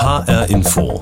HR 0.00 0.48
Info. 0.48 0.98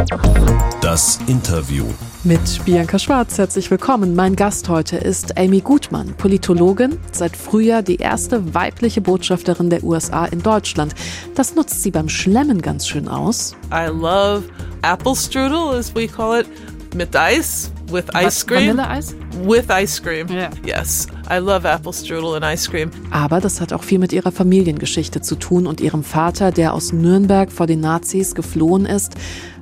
Das 0.81 1.21
Interview. 1.29 1.85
Mit 2.25 2.65
Bianca 2.65 2.99
Schwarz 2.99 3.39
herzlich 3.39 3.71
willkommen. 3.71 4.17
Mein 4.17 4.35
Gast 4.35 4.69
heute 4.69 4.97
ist 4.97 5.39
Amy 5.39 5.61
Gutmann, 5.61 6.15
Politologin, 6.17 6.99
seit 7.13 7.37
Frühjahr 7.37 7.83
die 7.83 7.99
erste 7.99 8.55
weibliche 8.55 9.01
Botschafterin 9.01 9.71
der 9.71 9.85
USA 9.85 10.25
in 10.25 10.43
Deutschland. 10.43 10.97
Das 11.37 11.55
nutzt 11.55 11.85
sie 11.85 11.93
beim 11.93 12.09
Schlemmen 12.09 12.61
ganz 12.61 12.89
schön 12.89 13.07
aus. 13.07 13.55
I 13.73 13.87
love 13.87 14.43
apple 14.83 15.15
strudel, 15.15 15.79
as 15.79 15.95
we 15.95 16.09
call 16.09 16.41
it, 16.41 16.49
mit 16.93 17.15
Eis, 17.15 17.71
with 17.91 18.15
ice 18.15 18.45
cream. 18.45 18.77
Vanilleeis? 18.77 19.15
With 19.45 19.71
ice 19.71 20.01
cream. 20.01 20.29
Yeah. 20.29 20.51
Yes, 20.65 21.07
I 21.31 21.39
love 21.39 21.67
apple 21.67 21.93
strudel 21.93 22.35
and 22.35 22.45
ice 22.45 22.69
cream. 22.69 22.91
Aber 23.11 23.41
das 23.41 23.61
hat 23.61 23.73
auch 23.73 23.83
viel 23.83 23.99
mit 23.99 24.13
ihrer 24.13 24.33
Familiengeschichte 24.33 25.21
zu 25.21 25.37
tun 25.37 25.67
und 25.67 25.81
ihrem 25.81 26.03
Vater, 26.03 26.51
der 26.51 26.75
aus 26.75 26.93
Nürnberg 26.93 27.51
vor 27.51 27.67
den 27.67 27.81
Nazis 27.81 28.35
geflohen 28.35 28.87
ist, 28.87 29.15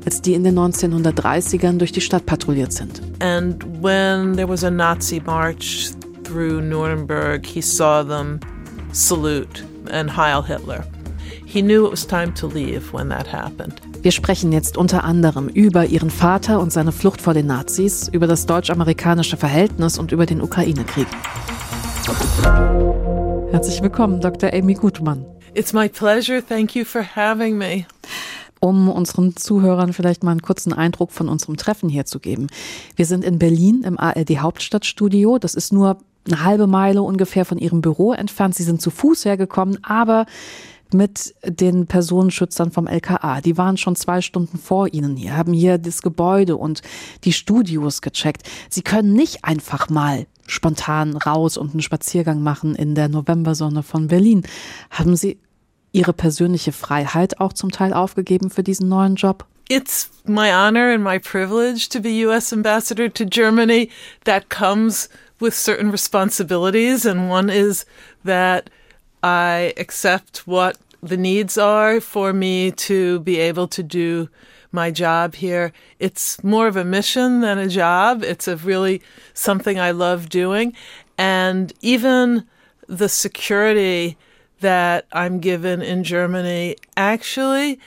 als 0.05 0.23
die 0.23 0.35
in 0.35 0.45
den 0.45 0.59
1930ern 0.59 1.79
durch 1.79 1.93
die 1.93 2.01
Stadt 2.01 2.27
patrouilliert 2.27 2.73
sind. 2.73 3.03
And 3.21 3.65
when 3.83 4.35
there 4.35 4.49
was 4.49 4.65
a 4.65 4.71
Nazi 4.71 5.21
march 5.25 5.91
through 6.25 6.61
Nuremberg, 6.61 7.47
he 7.47 7.61
saw 7.61 8.03
them 8.03 8.41
salute 8.93 9.65
and 9.91 10.17
Heil 10.17 10.43
Hitler. 10.43 10.85
He 11.45 11.63
knew 11.63 11.87
it 11.87 11.91
was 11.91 12.07
time 12.07 12.35
to 12.35 12.47
leave 12.47 12.93
when 12.93 13.09
that 13.09 13.27
happened. 13.33 13.81
Wir 14.07 14.13
sprechen 14.13 14.53
jetzt 14.53 14.77
unter 14.77 15.03
anderem 15.03 15.49
über 15.49 15.87
ihren 15.87 16.11
Vater 16.11 16.61
und 16.61 16.73
seine 16.73 16.93
Flucht 16.93 17.21
vor 17.21 17.35
den 17.35 17.47
Nazis, 17.47 18.07
über 18.07 18.29
das 18.29 18.47
deutsch-amerikanische 18.47 19.37
Verhältnis 19.37 19.99
und 19.99 20.13
über 20.13 20.27
den 20.27 20.41
Ukraine-Krieg. 20.41 21.09
Herzlich 23.51 23.83
willkommen, 23.83 24.21
Dr. 24.21 24.53
Amy 24.53 24.75
Gutmann. 24.75 25.27
It's 25.55 25.73
my 25.73 25.89
pleasure. 25.89 26.41
Thank 26.41 26.77
you 26.77 26.85
for 26.85 27.03
having 27.17 27.59
me. 27.59 27.85
Um 28.61 28.89
unseren 28.89 29.35
Zuhörern 29.35 29.93
vielleicht 29.93 30.23
mal 30.23 30.31
einen 30.31 30.43
kurzen 30.43 30.73
Eindruck 30.73 31.11
von 31.11 31.29
unserem 31.29 31.57
Treffen 31.57 31.89
hier 31.89 32.07
zu 32.07 32.21
geben. 32.21 32.47
Wir 32.95 33.07
sind 33.07 33.25
in 33.25 33.41
Berlin 33.41 33.83
im 33.83 33.99
ARD 33.99 34.39
Hauptstadtstudio. 34.39 35.39
Das 35.41 35.57
ist 35.57 35.73
nur 35.73 35.99
eine 36.29 36.45
halbe 36.45 36.69
Meile 36.69 37.03
ungefähr 37.03 37.45
von 37.45 37.59
Ihrem 37.59 37.81
Büro 37.81 38.13
entfernt. 38.13 38.55
Sie 38.55 38.63
sind 38.63 38.81
zu 38.81 38.91
Fuß 38.91 39.25
hergekommen, 39.25 39.83
aber 39.83 40.27
mit 40.95 41.35
den 41.45 41.87
Personenschützern 41.87 42.71
vom 42.71 42.87
LKA. 42.87 43.41
Die 43.41 43.57
waren 43.57 43.77
schon 43.77 43.97
zwei 43.97 44.21
Stunden 44.21 44.59
vor 44.59 44.93
Ihnen 44.93 45.17
hier, 45.17 45.37
haben 45.37 45.53
hier 45.53 45.79
das 45.79 46.03
Gebäude 46.03 46.57
und 46.57 46.83
die 47.25 47.33
Studios 47.33 48.03
gecheckt. 48.03 48.43
Sie 48.69 48.83
können 48.83 49.13
nicht 49.13 49.45
einfach 49.45 49.89
mal 49.89 50.27
spontan 50.47 51.17
raus 51.17 51.57
und 51.57 51.73
einen 51.73 51.83
Spaziergang 51.83 52.43
machen 52.43 52.75
in 52.75 52.95
der 52.95 53.09
Novembersonne 53.09 53.83
von 53.83 54.09
Berlin. 54.09 54.43
Haben 54.91 55.17
Sie 55.17 55.39
Ihre 55.93 56.13
persönliche 56.13 56.73
Freiheit 56.73 57.41
auch 57.41 57.53
zum 57.53 57.71
Teil 57.71 57.93
aufgegeben 57.93 58.51
für 58.51 58.63
diesen 58.63 58.89
neuen 58.89 59.17
Job? 59.17 59.47
It's 59.69 60.11
my 60.25 60.53
honor 60.53 60.95
and 60.95 61.03
my 61.03 61.19
privilege 61.19 61.89
to 61.89 62.01
be 62.01 62.25
U.S. 62.27 62.53
ambassador 62.53 63.13
to 63.13 63.25
Germany. 63.25 63.91
That 64.25 64.49
comes 64.49 65.09
with 65.41 65.55
certain 65.55 65.91
responsibilities, 65.91 67.05
and 67.05 67.29
one 67.29 67.51
is 67.51 67.85
that 68.25 68.71
I 69.23 69.75
accept 69.77 70.47
what 70.47 70.79
the 71.03 71.17
needs 71.17 71.57
are 71.59 72.01
for 72.01 72.33
me 72.33 72.71
to 72.73 73.21
be 73.21 73.39
able 73.39 73.69
to 73.69 73.83
do 73.83 74.29
my 74.73 74.91
job 74.91 75.35
here. 75.35 75.73
It's 75.99 76.43
more 76.43 76.67
of 76.67 76.77
a 76.77 76.85
mission 76.85 77.41
than 77.41 77.59
a 77.59 77.69
job. 77.69 78.23
It's 78.23 78.49
a 78.49 78.57
really 78.57 79.03
something 79.35 79.79
I 79.79 79.93
love 79.93 80.29
doing. 80.29 80.75
And 81.17 81.73
even 81.81 82.47
the 82.89 83.09
security 83.09 84.17
that 84.61 85.07
I'm 85.13 85.41
given 85.41 85.83
in 85.83 86.05
Germany 86.05 86.77
actually 86.97 87.79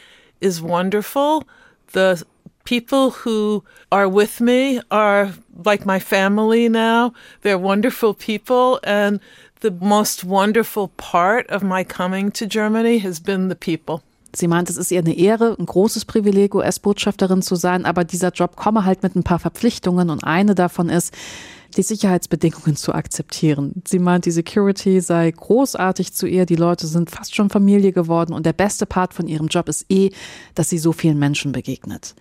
is 0.42 0.62
wonderful. 0.62 1.48
The 1.92 2.24
people 2.70 3.10
who 3.10 3.64
are 3.92 4.08
with 4.08 4.40
me 4.40 4.80
are 4.92 5.34
like 5.66 5.88
my 5.88 5.98
family 5.98 6.70
now. 6.70 7.12
They're 7.42 7.58
wonderful 7.58 8.14
people 8.14 8.80
and 8.84 9.20
the 9.62 9.72
most 9.72 10.24
wonderful 10.24 10.90
part 10.90 11.48
of 11.48 11.64
my 11.64 11.84
coming 11.84 12.30
to 12.34 12.46
Germany 12.46 13.00
has 13.00 13.20
been 13.20 13.48
the 13.48 13.56
people. 13.56 14.04
Sie 14.36 14.48
meint, 14.48 14.70
es 14.70 14.78
ist 14.78 14.92
ihr 14.92 15.00
eine 15.00 15.18
Ehre, 15.18 15.56
ein 15.58 15.66
großes 15.66 16.06
Privileg, 16.06 16.54
US-Botschafterin 16.54 17.42
zu 17.42 17.56
sein, 17.56 17.86
aber 17.86 18.04
dieser 18.04 18.32
Job 18.32 18.56
komme 18.56 18.86
halt 18.86 19.04
mit 19.04 19.16
ein 19.16 19.24
paar 19.24 19.40
Verpflichtungen 19.40 20.10
und 20.10 20.24
eine 20.24 20.56
davon 20.56 20.90
ist, 20.90 21.14
die 21.78 21.84
Sicherheitsbedingungen 21.84 22.76
zu 22.76 22.94
akzeptieren. 22.94 23.82
Sie 23.88 24.00
meint, 24.00 24.26
die 24.26 24.32
Security 24.32 25.02
sei 25.02 25.32
großartig 25.32 26.14
zu 26.14 26.28
ihr, 26.28 26.46
die 26.46 26.56
Leute 26.56 26.88
sind 26.88 27.10
fast 27.10 27.36
schon 27.36 27.50
Familie 27.50 27.92
geworden 27.92 28.34
und 28.34 28.46
der 28.46 28.54
beste 28.54 28.86
Part 28.86 29.14
von 29.14 29.28
ihrem 29.28 29.48
Job 29.48 29.70
ist 29.70 29.86
eh, 29.90 30.12
dass 30.56 30.70
sie 30.70 30.80
so 30.80 30.92
vielen 30.92 31.20
Menschen 31.20 31.52
begegnet. 31.52 32.16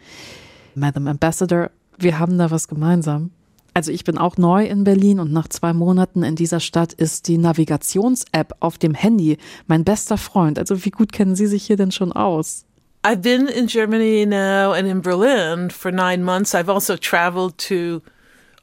Madam 0.74 1.08
Ambassador, 1.08 1.70
wir 1.98 2.18
haben 2.18 2.38
da 2.38 2.50
was 2.50 2.68
gemeinsam. 2.68 3.30
Also 3.78 3.92
ich 3.92 4.02
bin 4.02 4.18
auch 4.18 4.36
neu 4.36 4.66
in 4.66 4.82
Berlin 4.82 5.20
und 5.20 5.32
nach 5.32 5.46
zwei 5.46 5.72
Monaten 5.72 6.24
in 6.24 6.34
dieser 6.34 6.58
Stadt 6.58 6.92
ist 6.94 7.28
die 7.28 7.38
Navigations-App 7.38 8.56
auf 8.58 8.76
dem 8.76 8.92
Handy 8.92 9.38
mein 9.68 9.84
bester 9.84 10.18
Freund. 10.18 10.58
Also 10.58 10.84
wie 10.84 10.90
gut 10.90 11.12
kennen 11.12 11.36
Sie 11.36 11.46
sich 11.46 11.62
hier 11.64 11.76
denn 11.76 11.92
schon 11.92 12.10
aus? 12.10 12.64
I've 13.06 13.22
been 13.22 13.46
in 13.46 13.68
Germany 13.68 14.26
now 14.26 14.72
and 14.72 14.88
in 14.88 15.00
Berlin 15.00 15.70
for 15.70 15.92
nine 15.92 16.24
months. 16.24 16.56
I've 16.56 16.68
also 16.68 16.96
traveled 16.96 17.56
to 17.68 18.02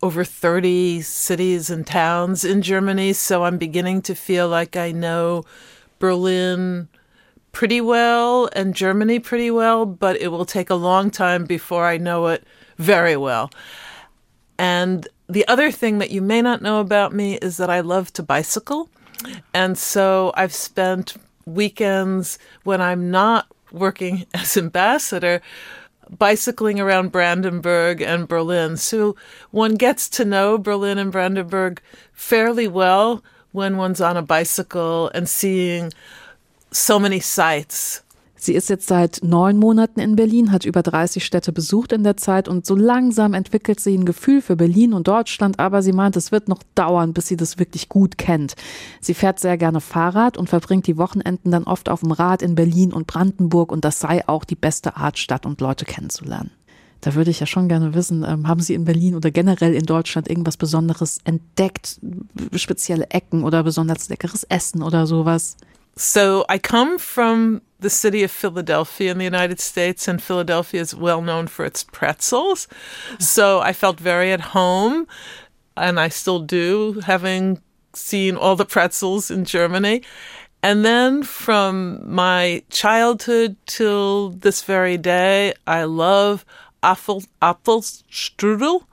over 0.01 0.25
30 0.25 1.01
cities 1.01 1.71
and 1.71 1.87
towns 1.87 2.43
in 2.43 2.61
Germany, 2.61 3.13
so 3.13 3.45
I'm 3.45 3.57
beginning 3.57 4.01
to 4.01 4.15
feel 4.15 4.49
like 4.49 4.75
I 4.75 4.91
know 4.91 5.45
Berlin 5.97 6.89
pretty 7.53 7.79
well 7.79 8.49
and 8.53 8.75
Germany 8.75 9.19
pretty 9.19 9.49
well, 9.49 9.85
but 9.85 10.17
it 10.17 10.27
will 10.27 10.43
take 10.43 10.69
a 10.69 10.75
long 10.75 11.09
time 11.09 11.45
before 11.45 11.85
I 11.85 11.95
know 11.97 12.27
it 12.27 12.43
very 12.77 13.15
well. 13.15 13.49
And 14.57 15.07
the 15.27 15.47
other 15.47 15.71
thing 15.71 15.97
that 15.99 16.11
you 16.11 16.21
may 16.21 16.41
not 16.41 16.61
know 16.61 16.79
about 16.79 17.13
me 17.13 17.35
is 17.35 17.57
that 17.57 17.69
I 17.69 17.81
love 17.81 18.13
to 18.13 18.23
bicycle. 18.23 18.89
And 19.53 19.77
so 19.77 20.31
I've 20.35 20.53
spent 20.53 21.15
weekends 21.45 22.37
when 22.63 22.81
I'm 22.81 23.11
not 23.11 23.47
working 23.71 24.25
as 24.33 24.57
ambassador 24.57 25.41
bicycling 26.09 26.79
around 26.79 27.11
Brandenburg 27.11 28.01
and 28.01 28.27
Berlin. 28.27 28.77
So 28.77 29.15
one 29.51 29.75
gets 29.75 30.07
to 30.09 30.25
know 30.25 30.57
Berlin 30.57 30.97
and 30.97 31.11
Brandenburg 31.11 31.81
fairly 32.13 32.67
well 32.67 33.23
when 33.51 33.77
one's 33.77 34.01
on 34.01 34.17
a 34.17 34.21
bicycle 34.21 35.09
and 35.15 35.27
seeing 35.27 35.91
so 36.71 36.99
many 36.99 37.19
sights. 37.19 38.01
Sie 38.37 38.53
ist 38.53 38.69
jetzt 38.69 38.87
seit 38.87 39.21
neun 39.23 39.57
Monaten 39.57 39.99
in 39.99 40.15
Berlin, 40.15 40.51
hat 40.51 40.65
über 40.65 40.83
30 40.83 41.23
Städte 41.25 41.51
besucht 41.53 41.93
in 41.93 42.03
der 42.03 42.17
Zeit 42.17 42.47
und 42.47 42.65
so 42.65 42.75
langsam 42.75 43.33
entwickelt 43.33 43.79
sie 43.79 43.97
ein 43.97 44.05
Gefühl 44.05 44.41
für 44.41 44.55
Berlin 44.55 44.93
und 44.93 45.07
Deutschland, 45.07 45.59
aber 45.59 45.81
sie 45.81 45.93
meint, 45.93 46.17
es 46.17 46.31
wird 46.31 46.49
noch 46.49 46.61
dauern, 46.75 47.13
bis 47.13 47.27
sie 47.27 47.37
das 47.37 47.57
wirklich 47.59 47.87
gut 47.87 48.17
kennt. 48.17 48.55
Sie 48.99 49.13
fährt 49.13 49.39
sehr 49.39 49.57
gerne 49.57 49.79
Fahrrad 49.79 50.37
und 50.37 50.49
verbringt 50.49 50.85
die 50.87 50.97
Wochenenden 50.97 51.51
dann 51.51 51.63
oft 51.63 51.87
auf 51.87 52.01
dem 52.01 52.11
Rad 52.11 52.41
in 52.41 52.55
Berlin 52.55 52.91
und 52.91 53.07
Brandenburg 53.07 53.71
und 53.71 53.85
das 53.85 53.99
sei 53.99 54.27
auch 54.27 54.43
die 54.43 54.55
beste 54.55 54.97
Art, 54.97 55.17
Stadt 55.17 55.45
und 55.45 55.61
Leute 55.61 55.85
kennenzulernen. 55.85 56.51
Da 57.01 57.13
würde 57.13 57.29
ich 57.29 57.39
ja 57.39 57.45
schon 57.45 57.69
gerne 57.69 57.93
wissen, 57.93 58.25
ähm, 58.27 58.47
haben 58.47 58.61
Sie 58.61 58.73
in 58.73 58.83
Berlin 58.83 59.15
oder 59.15 59.29
generell 59.29 59.75
in 59.75 59.85
Deutschland 59.85 60.27
irgendwas 60.27 60.57
Besonderes 60.57 61.19
entdeckt? 61.23 61.99
Spezielle 62.55 63.09
Ecken 63.11 63.43
oder 63.43 63.63
besonders 63.63 64.09
leckeres 64.09 64.43
Essen 64.45 64.81
oder 64.81 65.05
sowas? 65.05 65.55
So 65.95 66.43
I 66.51 66.59
come 66.59 66.97
from 66.97 67.61
the 67.85 67.89
city 67.91 68.23
of 68.23 68.31
Philadelphia 68.31 69.11
in 69.11 69.19
the 69.19 69.23
United 69.23 69.59
States, 69.59 70.07
and 70.07 70.19
Philadelphia 70.19 70.81
is 70.81 70.95
well 70.95 71.21
known 71.21 71.45
for 71.45 71.63
its 71.63 71.83
pretzels. 71.83 72.67
So 73.19 73.59
I 73.59 73.73
felt 73.73 73.99
very 73.99 74.31
at 74.31 74.41
home, 74.41 75.05
and 75.77 75.99
I 75.99 76.09
still 76.09 76.39
do, 76.39 76.99
having 77.05 77.61
seen 77.93 78.37
all 78.37 78.55
the 78.55 78.65
pretzels 78.65 79.29
in 79.29 79.45
Germany. 79.45 80.01
And 80.63 80.83
then 80.83 81.21
from 81.21 82.01
my 82.11 82.63
childhood 82.71 83.55
till 83.67 84.31
this 84.31 84.63
very 84.63 84.97
day, 84.97 85.53
I 85.67 85.83
love 85.83 86.43
apple, 86.81 87.21
apple 87.39 87.83
strudel, 87.83 88.87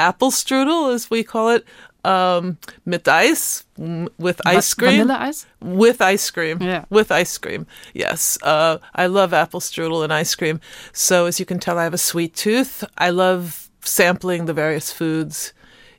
apple 0.00 0.32
strudel, 0.32 0.92
as 0.92 1.08
we 1.08 1.22
call 1.22 1.50
it, 1.50 1.64
um, 2.04 2.58
mit 2.84 3.06
Eis, 3.08 3.64
with 3.76 4.40
ice 4.46 4.74
cream. 4.74 5.08
Vanilleeis? 5.08 5.46
With 5.60 6.00
ice 6.00 6.30
cream. 6.30 6.58
Yeah. 6.60 6.84
With 6.90 7.10
ice 7.10 7.38
cream. 7.38 7.66
Yes. 7.92 8.38
Uh, 8.42 8.78
I 8.94 9.06
love 9.06 9.32
apple 9.32 9.60
strudel 9.60 10.04
and 10.04 10.12
ice 10.12 10.34
cream. 10.34 10.60
So, 10.92 11.26
as 11.26 11.40
you 11.40 11.46
can 11.46 11.58
tell, 11.58 11.78
I 11.78 11.84
have 11.84 11.94
a 11.94 11.98
sweet 11.98 12.34
tooth. 12.34 12.84
I 12.98 13.10
love 13.10 13.70
sampling 13.80 14.46
the 14.46 14.54
various 14.54 14.92
foods 14.92 15.52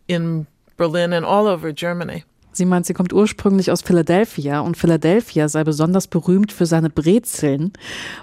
in 0.08 0.48
Berlin 0.78 1.14
and 1.14 1.26
all 1.26 1.48
over 1.48 1.72
Germany. 1.72 2.24
Sie 2.56 2.66
meint, 2.66 2.86
sie 2.86 2.94
kommt 2.94 3.14
ursprünglich 3.14 3.72
aus 3.72 3.82
Philadelphia 3.82 4.62
und 4.62 4.78
Philadelphia 4.78 5.50
sei 5.50 5.64
besonders 5.64 6.08
berühmt 6.08 6.52
für 6.52 6.66
seine 6.66 6.90
Brezeln 6.90 7.74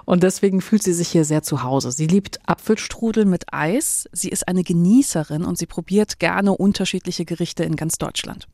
und 0.05 0.23
deswegen 0.23 0.61
fühlt 0.61 0.82
sie 0.82 0.94
sich 0.94 1.08
hier 1.08 1.25
sehr 1.25 1.43
zu 1.43 1.62
Hause. 1.62 1.93
Sie 1.93 2.06
liebt 2.06 2.40
Apfelstrudel 2.46 3.26
mit 3.26 3.44
Eis, 3.52 4.08
sie 4.12 4.31
ist 4.31 4.49
eine 4.49 4.64
Genießerin 4.64 5.44
und 5.44 5.58
sie 5.58 5.67
probiert 5.67 6.19
gerne 6.19 6.52
unterschiedliche 6.52 7.25
Gerichte 7.25 7.64
in 7.64 7.76
ganz 7.76 7.99
Deutschland. 7.99 8.49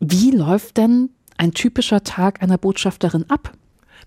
Wie 0.00 0.30
läuft 0.30 0.78
denn 0.78 1.10
ein 1.36 1.52
typischer 1.52 2.02
Tag 2.02 2.42
einer 2.42 2.58
Botschafterin 2.58 3.28
ab? 3.28 3.52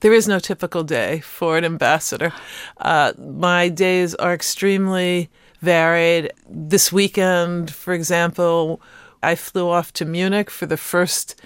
there 0.01 0.13
is 0.13 0.27
no 0.27 0.39
typical 0.39 0.83
day 0.83 1.19
for 1.19 1.57
an 1.57 1.65
ambassador. 1.65 2.33
Uh, 2.77 3.13
my 3.17 3.69
days 3.69 4.15
are 4.15 4.33
extremely 4.33 5.29
varied. 5.61 6.31
This 6.49 6.93
weekend, 6.93 7.71
for 7.71 7.93
example, 7.93 8.81
I 9.21 9.35
flew 9.35 9.69
off 9.69 9.93
to 9.93 10.05
Munich 10.05 10.49
for 10.49 10.65
the 10.65 10.77
first 10.77 11.39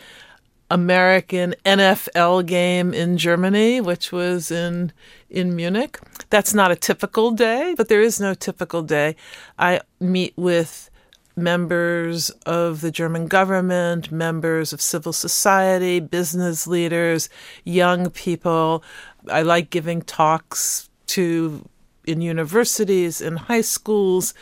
American 0.69 1.53
NFL 1.65 2.45
game 2.45 2.93
in 2.93 3.17
Germany, 3.17 3.81
which 3.81 4.11
was 4.11 4.49
in 4.49 4.91
in 5.29 5.55
Munich. 5.55 5.99
That's 6.29 6.53
not 6.53 6.71
a 6.71 6.75
typical 6.75 7.31
day, 7.31 7.75
but 7.77 7.89
there 7.89 8.01
is 8.01 8.19
no 8.19 8.33
typical 8.33 8.81
day. 8.81 9.15
I 9.57 9.81
meet 9.99 10.33
with 10.35 10.89
members 11.35 12.29
of 12.45 12.81
the 12.81 12.91
German 12.91 13.27
government, 13.27 14.11
members 14.11 14.73
of 14.73 14.81
civil 14.81 15.13
society, 15.13 15.99
business 15.99 16.67
leaders, 16.67 17.29
young 17.63 18.09
people. 18.09 18.83
I 19.29 19.41
like 19.41 19.69
giving 19.69 20.01
talks 20.01 20.89
to 21.07 21.67
in 22.05 22.21
universities, 22.21 23.21
in 23.21 23.37
high 23.37 23.61
schools, 23.61 24.33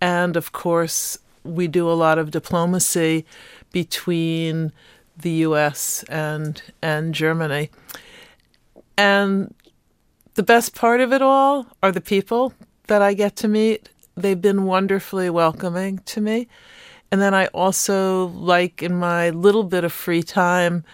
and 0.00 0.36
of 0.36 0.52
course, 0.52 1.18
we 1.48 1.68
do 1.68 1.90
a 1.90 1.92
lot 1.92 2.18
of 2.18 2.30
diplomacy 2.30 3.24
between 3.72 4.72
the 5.16 5.30
US 5.46 6.04
and 6.04 6.62
and 6.82 7.14
Germany. 7.14 7.70
And 8.96 9.54
the 10.34 10.42
best 10.42 10.74
part 10.74 11.00
of 11.00 11.12
it 11.12 11.22
all 11.22 11.66
are 11.82 11.92
the 11.92 12.00
people 12.00 12.52
that 12.86 13.02
I 13.02 13.14
get 13.14 13.36
to 13.36 13.48
meet. 13.48 13.90
They've 14.16 14.40
been 14.40 14.64
wonderfully 14.64 15.30
welcoming 15.30 15.98
to 16.06 16.20
me. 16.20 16.48
And 17.10 17.20
then 17.20 17.34
I 17.34 17.46
also 17.48 18.26
like 18.26 18.82
in 18.82 18.94
my 18.94 19.30
little 19.30 19.64
bit 19.64 19.84
of 19.84 19.92
free 19.92 20.22
time 20.22 20.84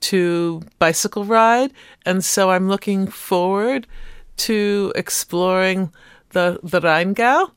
to 0.00 0.62
bicycle 0.78 1.24
ride. 1.24 1.72
And 2.04 2.24
so 2.24 2.50
I'm 2.50 2.68
looking 2.68 3.06
forward 3.06 3.86
to 4.36 4.92
exploring 4.94 5.92
the, 6.30 6.60
the 6.62 6.80
Rheingau 6.80 7.50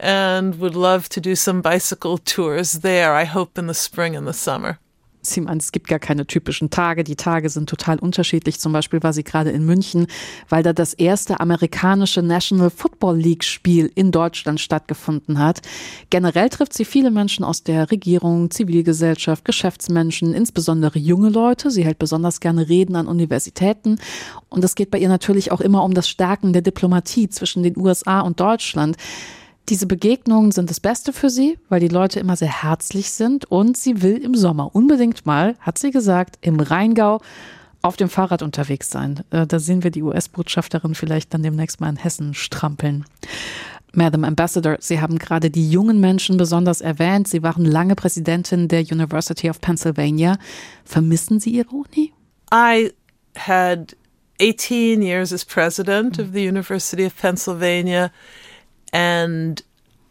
and 0.00 0.60
would 0.60 0.74
love 0.74 1.08
to 1.10 1.20
do 1.20 1.34
some 1.34 1.60
bicycle 1.62 2.18
tours 2.18 2.80
there, 2.80 3.14
I 3.14 3.24
hope 3.24 3.58
in 3.58 3.68
the 3.68 3.74
spring 3.74 4.16
and 4.16 4.26
the 4.26 4.32
summer. 4.32 4.78
Sie 5.22 5.42
meint, 5.42 5.62
es 5.62 5.72
gibt 5.72 5.88
gar 5.88 5.98
keine 5.98 6.26
typischen 6.26 6.70
Tage. 6.70 7.04
Die 7.04 7.16
Tage 7.16 7.50
sind 7.50 7.68
total 7.68 7.98
unterschiedlich. 7.98 8.58
Zum 8.58 8.72
Beispiel 8.72 9.02
war 9.02 9.12
sie 9.12 9.22
gerade 9.22 9.50
in 9.50 9.66
München, 9.66 10.06
weil 10.48 10.62
da 10.62 10.72
das 10.72 10.94
erste 10.94 11.40
amerikanische 11.40 12.22
National 12.22 12.70
Football 12.70 13.18
League 13.18 13.44
Spiel 13.44 13.90
in 13.94 14.12
Deutschland 14.12 14.60
stattgefunden 14.60 15.38
hat. 15.38 15.60
Generell 16.08 16.48
trifft 16.48 16.72
sie 16.72 16.86
viele 16.86 17.10
Menschen 17.10 17.44
aus 17.44 17.62
der 17.62 17.90
Regierung, 17.90 18.50
Zivilgesellschaft, 18.50 19.44
Geschäftsmenschen, 19.44 20.32
insbesondere 20.32 20.98
junge 20.98 21.28
Leute. 21.28 21.70
Sie 21.70 21.84
hält 21.84 21.98
besonders 21.98 22.40
gerne 22.40 22.70
Reden 22.70 22.96
an 22.96 23.06
Universitäten. 23.06 23.98
Und 24.48 24.64
es 24.64 24.74
geht 24.74 24.90
bei 24.90 24.98
ihr 24.98 25.10
natürlich 25.10 25.52
auch 25.52 25.60
immer 25.60 25.84
um 25.84 25.92
das 25.92 26.08
Stärken 26.08 26.54
der 26.54 26.62
Diplomatie 26.62 27.28
zwischen 27.28 27.62
den 27.62 27.76
USA 27.76 28.20
und 28.20 28.40
Deutschland. 28.40 28.96
Diese 29.70 29.86
Begegnungen 29.86 30.50
sind 30.50 30.68
das 30.68 30.80
Beste 30.80 31.12
für 31.12 31.30
sie, 31.30 31.56
weil 31.68 31.78
die 31.78 31.86
Leute 31.86 32.18
immer 32.18 32.34
sehr 32.34 32.62
herzlich 32.64 33.12
sind 33.12 33.44
und 33.44 33.76
sie 33.76 34.02
will 34.02 34.16
im 34.16 34.34
Sommer 34.34 34.74
unbedingt 34.74 35.26
mal, 35.26 35.54
hat 35.60 35.78
sie 35.78 35.92
gesagt, 35.92 36.38
im 36.40 36.58
Rheingau 36.58 37.20
auf 37.80 37.96
dem 37.96 38.08
Fahrrad 38.08 38.42
unterwegs 38.42 38.90
sein. 38.90 39.22
Äh, 39.30 39.46
da 39.46 39.60
sehen 39.60 39.84
wir 39.84 39.92
die 39.92 40.02
US-Botschafterin 40.02 40.96
vielleicht 40.96 41.32
dann 41.32 41.44
demnächst 41.44 41.80
mal 41.80 41.88
in 41.88 41.96
Hessen 41.96 42.34
strampeln. 42.34 43.04
Madam 43.92 44.24
Ambassador, 44.24 44.76
Sie 44.80 45.00
haben 45.00 45.18
gerade 45.20 45.50
die 45.50 45.70
jungen 45.70 46.00
Menschen 46.00 46.36
besonders 46.36 46.80
erwähnt. 46.80 47.28
Sie 47.28 47.44
waren 47.44 47.64
lange 47.64 47.94
Präsidentin 47.94 48.66
der 48.66 48.80
University 48.80 49.48
of 49.48 49.60
Pennsylvania. 49.60 50.36
Vermissen 50.84 51.38
Sie 51.38 51.50
Ihre 51.50 51.70
Uni? 51.70 52.12
I 52.52 52.90
had 53.36 53.96
18 54.40 55.00
years 55.00 55.32
as 55.32 55.44
president 55.44 56.18
of 56.18 56.32
the 56.32 56.48
University 56.48 57.06
of 57.06 57.16
Pennsylvania. 57.16 58.10
And 58.92 59.62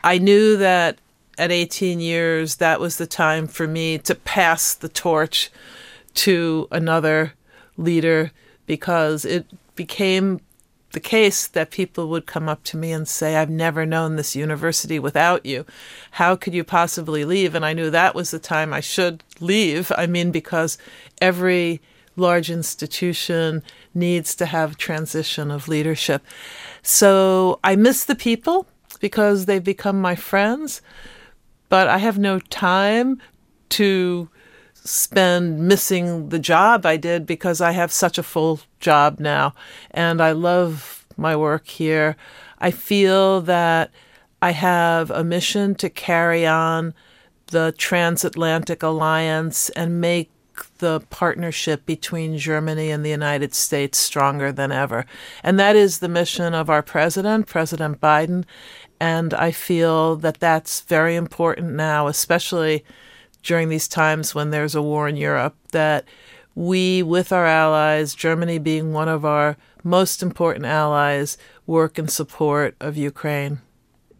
I 0.03 0.17
knew 0.17 0.57
that 0.57 0.99
at 1.37 1.51
18 1.51 1.99
years, 1.99 2.57
that 2.57 2.79
was 2.79 2.97
the 2.97 3.07
time 3.07 3.47
for 3.47 3.67
me 3.67 3.97
to 3.99 4.15
pass 4.15 4.73
the 4.73 4.89
torch 4.89 5.49
to 6.15 6.67
another 6.71 7.33
leader 7.77 8.31
because 8.65 9.25
it 9.25 9.45
became 9.75 10.41
the 10.91 10.99
case 10.99 11.47
that 11.47 11.71
people 11.71 12.09
would 12.09 12.25
come 12.25 12.49
up 12.49 12.63
to 12.63 12.77
me 12.77 12.91
and 12.91 13.07
say, 13.07 13.35
I've 13.35 13.49
never 13.49 13.85
known 13.85 14.15
this 14.15 14.35
university 14.35 14.97
without 14.97 15.45
you. 15.45 15.65
How 16.11 16.35
could 16.35 16.53
you 16.53 16.63
possibly 16.63 17.25
leave? 17.25 17.53
And 17.53 17.63
I 17.63 17.73
knew 17.73 17.89
that 17.89 18.15
was 18.15 18.31
the 18.31 18.39
time 18.39 18.73
I 18.73 18.79
should 18.79 19.23
leave. 19.39 19.91
I 19.97 20.07
mean, 20.07 20.31
because 20.31 20.77
every 21.21 21.79
large 22.15 22.49
institution 22.49 23.63
needs 23.93 24.35
to 24.35 24.45
have 24.47 24.77
transition 24.77 25.51
of 25.51 25.67
leadership. 25.67 26.23
So 26.81 27.59
I 27.63 27.75
miss 27.75 28.05
the 28.05 28.15
people 28.15 28.67
because 28.99 29.45
they've 29.45 29.63
become 29.63 30.01
my 30.01 30.15
friends, 30.15 30.81
but 31.69 31.87
I 31.87 31.97
have 31.97 32.17
no 32.17 32.39
time 32.39 33.21
to 33.69 34.29
spend 34.73 35.59
missing 35.67 36.29
the 36.29 36.39
job 36.39 36.85
I 36.85 36.97
did 36.97 37.25
because 37.25 37.61
I 37.61 37.71
have 37.71 37.91
such 37.91 38.17
a 38.17 38.23
full 38.23 38.61
job 38.79 39.19
now 39.19 39.53
and 39.91 40.21
I 40.21 40.31
love 40.31 41.05
my 41.17 41.35
work 41.35 41.67
here. 41.67 42.15
I 42.59 42.71
feel 42.71 43.41
that 43.41 43.91
I 44.41 44.51
have 44.51 45.11
a 45.11 45.23
mission 45.23 45.75
to 45.75 45.89
carry 45.89 46.47
on 46.47 46.93
the 47.47 47.73
transatlantic 47.77 48.83
alliance 48.83 49.69
and 49.71 49.99
make 49.99 50.31
the 50.79 51.01
partnership 51.09 51.85
between 51.85 52.37
Germany 52.37 52.89
and 52.91 53.05
the 53.05 53.09
United 53.09 53.53
States 53.53 53.97
stronger 53.97 54.51
than 54.51 54.71
ever. 54.71 55.05
And 55.43 55.59
that 55.59 55.75
is 55.75 55.99
the 55.99 56.09
mission 56.09 56.53
of 56.53 56.69
our 56.69 56.81
president, 56.81 57.47
President 57.47 57.99
Biden. 57.99 58.45
And 58.99 59.33
I 59.33 59.51
feel 59.51 60.15
that 60.17 60.39
that's 60.39 60.81
very 60.81 61.15
important 61.15 61.73
now, 61.73 62.07
especially 62.07 62.83
during 63.43 63.69
these 63.69 63.87
times 63.87 64.35
when 64.35 64.49
there's 64.49 64.75
a 64.75 64.81
war 64.81 65.07
in 65.07 65.15
Europe, 65.15 65.55
that 65.71 66.05
we, 66.55 67.01
with 67.03 67.31
our 67.31 67.45
allies, 67.45 68.13
Germany 68.13 68.59
being 68.59 68.91
one 68.91 69.07
of 69.07 69.23
our 69.23 69.55
most 69.83 70.21
important 70.21 70.65
allies, 70.65 71.37
work 71.65 71.97
in 71.97 72.07
support 72.07 72.75
of 72.81 72.97
Ukraine. 72.97 73.61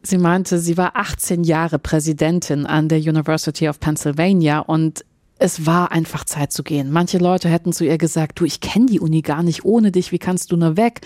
Sie 0.01 0.17
meinte, 0.17 0.59
sie 0.59 0.77
war 0.77 0.93
18 0.95 1.43
Jahre 1.43 1.77
Präsidentin 1.77 2.65
an 2.65 2.87
der 2.87 2.99
University 2.99 3.67
of 3.67 3.81
Pennsylvania 3.81 4.59
und 4.59 5.03
es 5.39 5.65
war 5.65 5.91
einfach 5.91 6.25
Zeit 6.25 6.51
zu 6.51 6.63
gehen. 6.63 6.91
Manche 6.91 7.17
Leute 7.17 7.49
hätten 7.49 7.73
zu 7.73 7.85
ihr 7.85 7.97
gesagt, 7.97 8.39
du, 8.39 8.45
ich 8.45 8.59
kenne 8.59 8.87
die 8.87 8.99
Uni 8.99 9.21
gar 9.21 9.41
nicht 9.41 9.65
ohne 9.65 9.91
dich, 9.91 10.11
wie 10.11 10.19
kannst 10.19 10.51
du 10.51 10.57
nur 10.57 10.77
weg? 10.77 11.01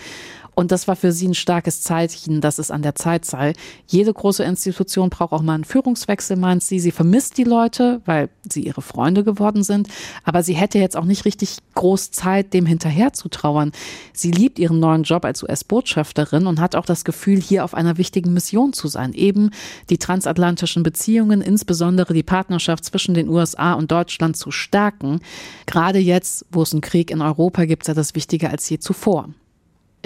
Und 0.54 0.70
das 0.70 0.86
war 0.88 0.96
für 0.96 1.12
sie 1.12 1.28
ein 1.28 1.34
starkes 1.34 1.82
Zeichen, 1.82 2.40
dass 2.40 2.58
es 2.58 2.70
an 2.70 2.82
der 2.82 2.94
Zeit 2.94 3.24
sei. 3.24 3.54
Jede 3.86 4.12
große 4.12 4.44
Institution 4.44 5.10
braucht 5.10 5.32
auch 5.32 5.42
mal 5.42 5.54
einen 5.54 5.64
Führungswechsel, 5.64 6.36
meint 6.36 6.62
sie. 6.62 6.78
Sie 6.78 6.92
vermisst 6.92 7.38
die 7.38 7.44
Leute, 7.44 8.00
weil 8.04 8.28
sie 8.48 8.62
ihre 8.62 8.82
Freunde 8.82 9.24
geworden 9.24 9.62
sind. 9.62 9.88
Aber 10.22 10.42
sie 10.42 10.54
hätte 10.54 10.78
jetzt 10.78 10.96
auch 10.96 11.04
nicht 11.04 11.24
richtig 11.24 11.58
groß 11.74 12.12
Zeit, 12.12 12.54
dem 12.54 12.66
hinterher 12.66 13.12
zu 13.12 13.28
trauern. 13.28 13.72
Sie 14.12 14.30
liebt 14.30 14.58
ihren 14.58 14.78
neuen 14.78 15.02
Job 15.02 15.24
als 15.24 15.42
US-Botschafterin 15.42 16.46
und 16.46 16.60
hat 16.60 16.76
auch 16.76 16.86
das 16.86 17.04
Gefühl, 17.04 17.40
hier 17.40 17.64
auf 17.64 17.74
einer 17.74 17.98
wichtigen 17.98 18.32
Mission 18.32 18.72
zu 18.72 18.88
sein. 18.88 19.12
Eben 19.12 19.50
die 19.90 19.98
transatlantischen 19.98 20.82
Beziehungen, 20.82 21.40
insbesondere 21.40 22.14
die 22.14 22.22
Partnerschaft 22.22 22.84
zwischen 22.84 23.14
den 23.14 23.28
USA 23.28 23.74
und 23.74 23.90
Deutschland 23.90 24.36
zu 24.36 24.50
stärken. 24.50 25.20
Gerade 25.66 25.98
jetzt, 25.98 26.46
wo 26.50 26.62
es 26.62 26.72
einen 26.72 26.80
Krieg 26.80 27.10
in 27.10 27.22
Europa 27.22 27.64
gibt, 27.64 27.84
sei 27.84 27.94
das 27.94 28.14
wichtiger 28.14 28.50
als 28.50 28.68
je 28.68 28.78
zuvor. 28.78 29.28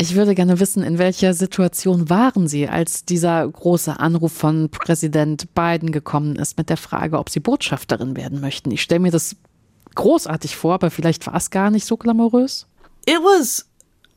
Ich 0.00 0.14
würde 0.14 0.37
gerne 0.37 0.61
wissen, 0.61 0.85
in 0.85 0.99
welcher 0.99 1.35
Situation 1.35 2.09
waren 2.09 2.47
Sie, 2.47 2.69
als 2.69 3.05
dieser 3.05 3.49
große 3.49 3.99
Anruf 3.99 4.33
von 4.33 4.69
Präsident 4.69 5.52
Biden 5.55 5.90
gekommen 5.90 6.37
ist 6.37 6.57
mit 6.57 6.71
der 6.71 6.76
Frage, 6.76 7.19
ob 7.19 7.28
Sie 7.28 7.40
Botschafterin 7.40 8.17
werden 8.17 8.40
möchten? 8.40 8.71
Ich 8.71 8.83
stelle 8.83 9.00
mir 9.00 9.11
das 9.11 9.35
großartig 9.97 10.55
vor, 10.55 10.75
aber 10.75 10.93
vielleicht 10.93 11.26
war 11.26 11.35
es 11.35 11.50
gar 11.50 11.73
nicht 11.73 11.85
so 11.85 11.97
glamourös. 11.97 12.69
It 13.07 13.19
was 13.19 13.67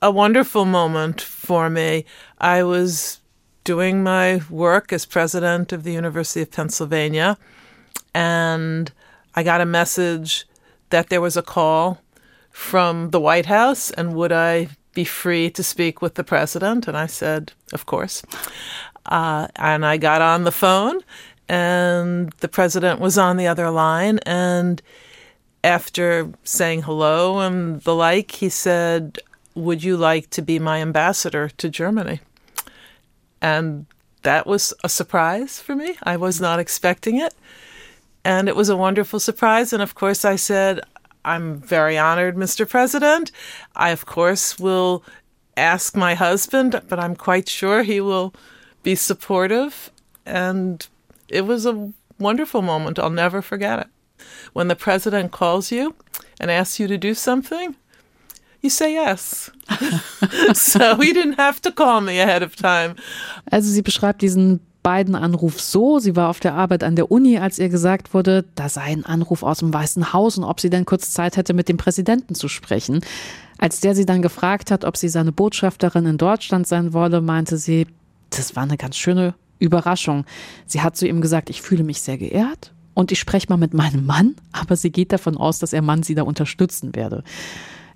a 0.02 0.14
wonderful 0.14 0.66
moment 0.66 1.20
for 1.20 1.68
me. 1.68 2.06
I 2.40 2.62
was 2.64 3.20
doing 3.64 4.04
my 4.04 4.40
work 4.52 4.94
as 4.94 5.08
president 5.08 5.74
of 5.74 5.84
the 5.84 5.98
University 5.98 6.44
of 6.44 6.52
Pennsylvania, 6.52 7.40
and 8.14 8.94
I 9.36 9.44
got 9.44 9.62
a 9.62 9.66
message 9.66 10.46
that 10.92 11.10
there 11.10 11.22
was 11.22 11.36
a 11.36 11.42
call 11.42 11.98
from 12.52 13.10
the 13.10 13.20
White 13.20 13.48
House, 13.48 13.90
and 13.90 14.14
would 14.14 14.32
I 14.32 14.68
be 14.94 15.04
free 15.04 15.50
to 15.52 15.64
speak 15.64 16.02
with 16.02 16.16
the 16.16 16.24
president? 16.24 16.88
And 16.88 16.98
I 16.98 17.08
said, 17.08 17.54
Of 17.74 17.86
course. 17.86 18.24
Uh, 19.06 19.48
and 19.56 19.86
I 19.86 19.98
got 19.98 20.22
on 20.22 20.44
the 20.44 20.52
phone, 20.52 21.02
and 21.50 22.32
the 22.40 22.48
president 22.48 23.00
was 23.00 23.18
on 23.18 23.38
the 23.38 23.48
other 23.48 23.70
line. 23.70 24.20
And 24.20 24.82
after 25.64 26.32
saying 26.44 26.84
hello 26.84 27.40
and 27.40 27.82
the 27.82 27.96
like, 27.96 28.32
he 28.32 28.50
said, 28.50 29.20
Would 29.56 29.84
you 29.84 29.98
like 29.98 30.30
to 30.32 30.42
be 30.42 30.60
my 30.60 30.82
ambassador 30.82 31.50
to 31.50 31.70
Germany? 31.70 32.20
And 33.42 33.86
that 34.24 34.46
was 34.46 34.74
a 34.84 34.90
surprise 34.90 35.60
for 35.60 35.76
me. 35.76 35.98
I 36.04 36.18
was 36.18 36.40
not 36.40 36.60
expecting 36.60 37.20
it. 37.20 37.34
And 38.24 38.48
it 38.48 38.56
was 38.56 38.70
a 38.70 38.78
wonderful 38.78 39.20
surprise. 39.20 39.74
And 39.74 39.82
of 39.82 39.96
course, 39.96 40.24
I 40.24 40.36
said, 40.36 40.82
I'm 41.24 41.60
very 41.60 41.98
honored, 41.98 42.36
Mr. 42.36 42.68
President. 42.68 43.32
I, 43.76 43.90
of 43.90 44.06
course, 44.06 44.60
will 44.60 45.04
ask 45.56 45.96
my 45.96 46.16
husband, 46.16 46.82
but 46.88 47.00
I'm 47.00 47.16
quite 47.16 47.48
sure 47.48 47.84
he 47.84 48.02
will 48.02 48.34
be 48.84 48.96
supportive. 48.96 49.92
And 50.26 50.86
it 51.28 51.46
was 51.46 51.66
a 51.66 51.92
wonderful 52.20 52.62
moment. 52.62 53.00
I'll 53.00 53.10
never 53.10 53.42
forget 53.42 53.80
it. 53.80 53.88
When 54.54 54.68
the 54.68 54.76
president 54.76 55.32
calls 55.32 55.72
you 55.72 55.96
and 56.40 56.52
asks 56.52 56.80
you 56.80 56.88
to 56.88 56.98
do 56.98 57.14
something, 57.14 57.76
you 58.62 58.70
say 58.70 58.94
yes. 58.94 59.50
so 60.54 60.96
he 60.96 61.14
didn't 61.14 61.40
have 61.40 61.62
to 61.62 61.72
call 61.72 62.02
me 62.02 62.20
ahead 62.20 62.44
of 62.44 62.56
time. 62.56 62.96
Also 63.52 63.70
sie 63.70 63.82
beschreibt 63.82 64.22
diesen 64.22 64.60
beiden 64.84 65.16
Anruf 65.16 65.62
so. 65.62 66.00
Sie 66.00 66.16
war 66.16 66.30
auf 66.30 66.40
der 66.40 66.54
Arbeit 66.54 66.84
an 66.84 66.96
der 66.96 67.12
Uni, 67.12 67.38
als 67.38 67.60
ihr 67.60 67.70
gesagt 67.70 68.14
wurde, 68.14 68.46
da 68.56 68.70
sei 68.70 68.82
ein 68.82 69.06
Anruf 69.06 69.44
aus 69.44 69.60
dem 69.60 69.74
Weißen 69.74 70.14
Haus 70.14 70.38
und 70.38 70.44
ob 70.44 70.60
sie 70.60 70.70
denn 70.70 70.86
kurz 70.86 71.12
Zeit 71.12 71.38
hätte, 71.38 71.54
mit 71.54 71.70
dem 71.70 71.78
Präsidenten 71.78 72.36
zu 72.36 72.48
sprechen. 72.48 73.02
Als 73.58 73.80
der 73.80 73.96
sie 73.96 74.06
dann 74.06 74.22
gefragt 74.22 74.72
hat, 74.72 74.86
ob 74.86 74.98
sie 74.98 75.10
seine 75.10 75.32
Botschafterin 75.32 76.06
in 76.06 76.18
Deutschland 76.18 76.68
sein 76.68 76.94
wolle, 76.94 77.22
meinte 77.22 77.58
sie, 77.58 77.88
das 78.32 78.56
war 78.56 78.64
eine 78.64 78.78
ganz 78.78 78.98
schöne 78.98 79.36
Überraschung. 79.60 80.26
Sie 80.66 80.82
hat 80.82 80.98
zu 80.98 81.08
ihm 81.08 81.22
gesagt, 81.22 81.50
ich 81.50 81.62
fühle 81.62 81.84
mich 81.84 82.02
sehr 82.02 82.18
geehrt 82.18 82.74
und 82.94 83.12
ich 83.12 83.20
spreche 83.20 83.48
mal 83.50 83.58
mit 83.58 83.74
meinem 83.74 84.06
Mann, 84.06 84.36
aber 84.52 84.76
sie 84.76 84.92
geht 84.92 85.12
davon 85.12 85.38
aus, 85.38 85.60
dass 85.60 85.74
ihr 85.74 85.82
Mann 85.82 86.04
sie 86.04 86.16
da 86.16 86.24
unterstützen 86.24 86.96
werde. 86.96 87.24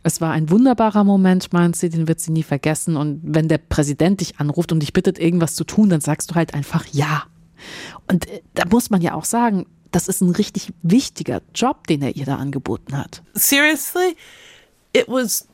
Es 0.06 0.22
war 0.22 0.34
ein 0.34 0.52
wunderbarer 0.52 1.04
Moment, 1.04 1.52
meint 1.52 1.76
sie, 1.76 1.90
den 1.90 2.08
wird 2.08 2.20
sie 2.20 2.32
nie 2.32 2.44
vergessen. 2.44 2.96
Und 2.96 3.22
wenn 3.24 3.48
der 3.48 3.58
Präsident 3.58 4.22
dich 4.22 4.40
anruft 4.40 4.72
und 4.72 4.82
dich 4.82 4.94
bittet, 4.94 5.18
irgendwas 5.18 5.56
zu 5.56 5.64
tun, 5.64 5.90
dann 5.90 6.00
sagst 6.00 6.30
du 6.30 6.36
halt 6.36 6.54
einfach 6.54 6.86
ja. 6.92 7.24
Und 8.08 8.30
äh, 8.30 8.44
da 8.54 8.66
muss 8.70 8.92
man 8.92 9.02
ja 9.02 9.16
auch 9.16 9.26
sagen, 9.26 9.66
das 9.90 10.08
ist 10.08 10.22
ein 10.22 10.30
richtig 10.30 10.72
wichtiger 10.84 11.42
Job, 11.56 11.88
den 11.88 12.04
er 12.04 12.16
ihr 12.16 12.26
da 12.26 12.36
angeboten 12.36 12.96
hat. 12.96 13.24
Seriously, 13.34 14.16
it 14.94 15.08
was 15.08 15.48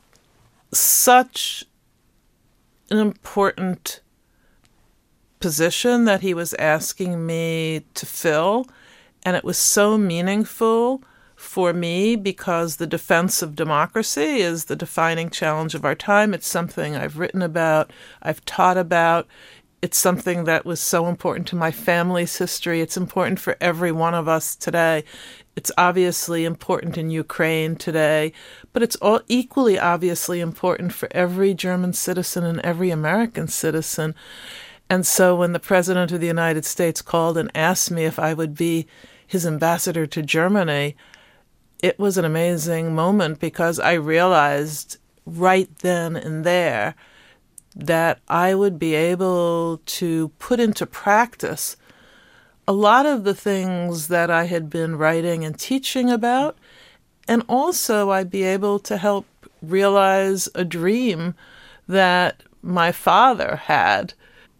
such 0.70 1.66
an 2.90 2.98
important 2.98 4.02
position 5.40 6.04
that 6.04 6.20
he 6.20 6.36
was 6.36 6.52
asking 6.58 7.24
me 7.24 7.84
to 7.94 8.04
fill, 8.04 8.66
and 9.24 9.34
it 9.34 9.44
was 9.44 9.56
so 9.56 9.96
meaningful 9.96 11.00
for 11.42 11.72
me 11.72 12.14
because 12.16 12.76
the 12.76 12.86
defense 12.86 13.42
of 13.42 13.56
democracy 13.56 14.40
is 14.40 14.66
the 14.66 14.76
defining 14.76 15.28
challenge 15.28 15.74
of 15.74 15.84
our 15.84 15.94
time. 15.94 16.32
It's 16.32 16.46
something 16.46 16.94
I've 16.94 17.18
written 17.18 17.42
about, 17.42 17.92
I've 18.22 18.44
taught 18.44 18.78
about. 18.78 19.26
It's 19.82 19.98
something 19.98 20.44
that 20.44 20.64
was 20.64 20.80
so 20.80 21.08
important 21.08 21.48
to 21.48 21.56
my 21.56 21.72
family's 21.72 22.36
history. 22.36 22.80
It's 22.80 22.96
important 22.96 23.40
for 23.40 23.56
every 23.60 23.90
one 23.90 24.14
of 24.14 24.28
us 24.28 24.54
today. 24.54 25.02
It's 25.56 25.72
obviously 25.76 26.44
important 26.44 26.96
in 26.96 27.10
Ukraine 27.10 27.74
today, 27.74 28.32
but 28.72 28.82
it's 28.82 28.96
all 28.96 29.20
equally 29.26 29.78
obviously 29.78 30.40
important 30.40 30.92
for 30.92 31.08
every 31.10 31.52
German 31.52 31.92
citizen 31.92 32.44
and 32.44 32.60
every 32.60 32.90
American 32.90 33.48
citizen. 33.48 34.14
And 34.88 35.04
so 35.04 35.34
when 35.34 35.52
the 35.52 35.58
President 35.58 36.12
of 36.12 36.20
the 36.20 36.26
United 36.28 36.64
States 36.64 37.02
called 37.02 37.36
and 37.36 37.50
asked 37.54 37.90
me 37.90 38.04
if 38.04 38.18
I 38.18 38.32
would 38.32 38.54
be 38.54 38.86
his 39.26 39.44
ambassador 39.44 40.06
to 40.06 40.22
Germany, 40.22 40.94
it 41.82 41.98
was 41.98 42.16
an 42.16 42.24
amazing 42.24 42.94
moment 42.94 43.40
because 43.40 43.80
I 43.80 43.94
realized 43.94 44.96
right 45.26 45.68
then 45.78 46.16
and 46.16 46.44
there 46.44 46.94
that 47.74 48.20
I 48.28 48.54
would 48.54 48.78
be 48.78 48.94
able 48.94 49.80
to 49.84 50.28
put 50.38 50.60
into 50.60 50.86
practice 50.86 51.76
a 52.68 52.72
lot 52.72 53.06
of 53.06 53.24
the 53.24 53.34
things 53.34 54.08
that 54.08 54.30
I 54.30 54.44
had 54.44 54.70
been 54.70 54.96
writing 54.96 55.44
and 55.44 55.58
teaching 55.58 56.08
about. 56.08 56.56
And 57.26 57.42
also, 57.48 58.10
I'd 58.10 58.30
be 58.30 58.44
able 58.44 58.78
to 58.80 58.96
help 58.96 59.26
realize 59.60 60.48
a 60.54 60.64
dream 60.64 61.34
that 61.88 62.42
my 62.62 62.92
father 62.92 63.56
had 63.64 64.14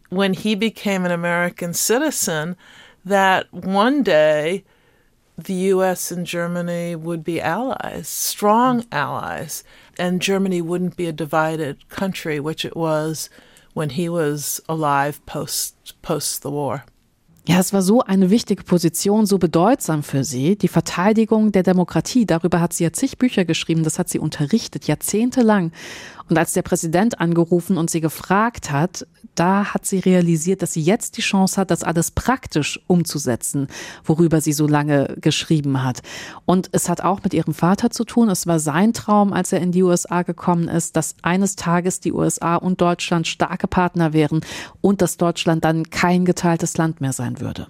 when 0.09 0.35
he 0.35 0.55
became 0.55 1.05
an 1.05 1.11
American 1.13 1.73
citizen 1.75 2.57
that 3.05 3.53
one 3.53 4.03
day 4.03 4.65
the 5.37 5.73
US 5.73 6.13
and 6.13 6.27
Germany 6.27 6.95
would 6.95 7.25
be 7.25 7.41
allies, 7.41 8.09
strong 8.09 8.85
allies, 8.93 9.65
and 9.99 10.21
Germany 10.21 10.61
wouldn't 10.61 10.97
be 10.97 11.07
a 11.07 11.13
divided 11.13 11.89
country, 11.89 12.39
which 12.41 12.65
it 12.65 12.77
was 12.77 13.31
when 13.75 13.91
he 13.91 14.09
was 14.09 14.61
alive 14.69 15.25
post, 15.27 15.95
post 16.03 16.43
the 16.43 16.51
war. 16.51 16.85
Ja, 17.49 17.59
es 17.59 17.73
war 17.73 17.83
so 17.83 18.03
eine 18.03 18.31
wichtige 18.31 18.63
Position, 18.63 19.27
so 19.27 19.37
bedeutsam 19.37 20.05
für 20.05 20.23
sie. 20.23 20.57
Die 20.57 20.69
Verteidigung 20.69 21.51
der 21.51 21.65
Demokratie, 21.65 22.25
darüber 22.25 22.61
hat 22.61 22.73
sie 22.73 22.85
ja 22.85 22.93
zig 22.93 23.19
Bücher 23.19 23.45
geschrieben, 23.45 23.83
das 23.83 23.99
hat 23.99 24.09
sie 24.09 24.21
unterrichtet, 24.21 24.87
jahrzehntelang. 24.87 25.73
Und 26.33 26.39
als 26.39 26.55
der 26.55 26.63
Präsident 26.63 27.21
angerufen 27.21 27.77
und 27.77 27.91
sie 27.91 28.01
gefragt 28.01 28.71
hat, 28.71 29.07
da 29.35 29.75
hat 29.75 29.85
sie 29.85 29.99
realisiert, 29.99 30.63
dass 30.63 30.73
sie 30.73 30.81
jetzt 30.81 31.19
die 31.19 31.21
Chance 31.21 31.61
hat, 31.61 31.71
das 31.71 31.85
alles 31.85 32.11
praktisch 32.11 32.81
umzusetzen, 32.87 33.67
worüber 34.03 34.41
sie 34.41 34.55
so 34.55 34.67
lange 34.67 35.15
geschrieben 35.21 35.85
hat. 35.85 36.01
Und 36.47 36.71
es 36.73 36.89
hat 36.89 37.03
auch 37.03 37.23
mit 37.23 37.35
ihrem 37.35 37.53
Vater 37.53 37.91
zu 37.91 38.05
tun. 38.05 38.31
Es 38.31 38.47
war 38.47 38.61
sein 38.61 38.95
Traum, 38.95 39.35
als 39.35 39.53
er 39.53 39.61
in 39.61 39.73
die 39.73 39.83
USA 39.83 40.23
gekommen 40.23 40.69
ist, 40.69 40.97
dass 40.97 41.17
eines 41.21 41.55
Tages 41.55 42.01
die 42.01 42.13
USA 42.13 42.57
und 42.57 42.81
Deutschland 42.81 43.27
starke 43.27 43.69
Partner 43.69 44.15
wären 44.15 44.41
und 44.81 45.03
dass 45.03 45.19
Deutschland 45.19 45.67
dann 45.67 45.91
kein 45.91 46.25
geteiltes 46.25 46.79
Land 46.79 47.03
mehr 47.03 47.13
sein 47.13 47.41
würde. 47.41 47.67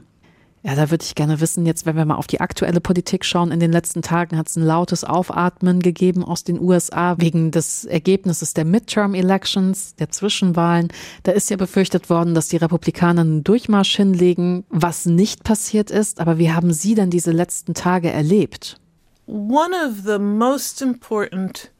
Ja, 0.64 0.76
da 0.76 0.92
würde 0.92 1.04
ich 1.04 1.16
gerne 1.16 1.40
wissen, 1.40 1.66
jetzt, 1.66 1.86
wenn 1.86 1.96
wir 1.96 2.04
mal 2.04 2.14
auf 2.14 2.28
die 2.28 2.40
aktuelle 2.40 2.80
Politik 2.80 3.24
schauen, 3.24 3.50
in 3.50 3.58
den 3.58 3.72
letzten 3.72 4.00
Tagen 4.00 4.38
hat 4.38 4.48
es 4.48 4.54
ein 4.54 4.62
lautes 4.62 5.02
Aufatmen 5.02 5.80
gegeben 5.80 6.24
aus 6.24 6.44
den 6.44 6.60
USA 6.60 7.16
wegen 7.18 7.50
des 7.50 7.84
Ergebnisses 7.84 8.54
der 8.54 8.64
Midterm 8.64 9.14
Elections, 9.14 9.96
der 9.96 10.10
Zwischenwahlen. 10.10 10.92
Da 11.24 11.32
ist 11.32 11.50
ja 11.50 11.56
befürchtet 11.56 12.08
worden, 12.10 12.34
dass 12.34 12.46
die 12.46 12.58
Republikaner 12.58 13.22
einen 13.22 13.42
Durchmarsch 13.42 13.96
hinlegen, 13.96 14.64
was 14.68 15.04
nicht 15.04 15.42
passiert 15.42 15.90
ist. 15.90 16.20
Aber 16.20 16.38
wie 16.38 16.52
haben 16.52 16.72
Sie 16.72 16.94
denn 16.94 17.10
diese 17.10 17.32
letzten 17.32 17.74
Tage 17.74 18.12
erlebt? 18.12 18.78
One 19.26 19.74
of 19.74 20.04
the 20.04 20.20
most 20.20 20.80
important 20.80 21.72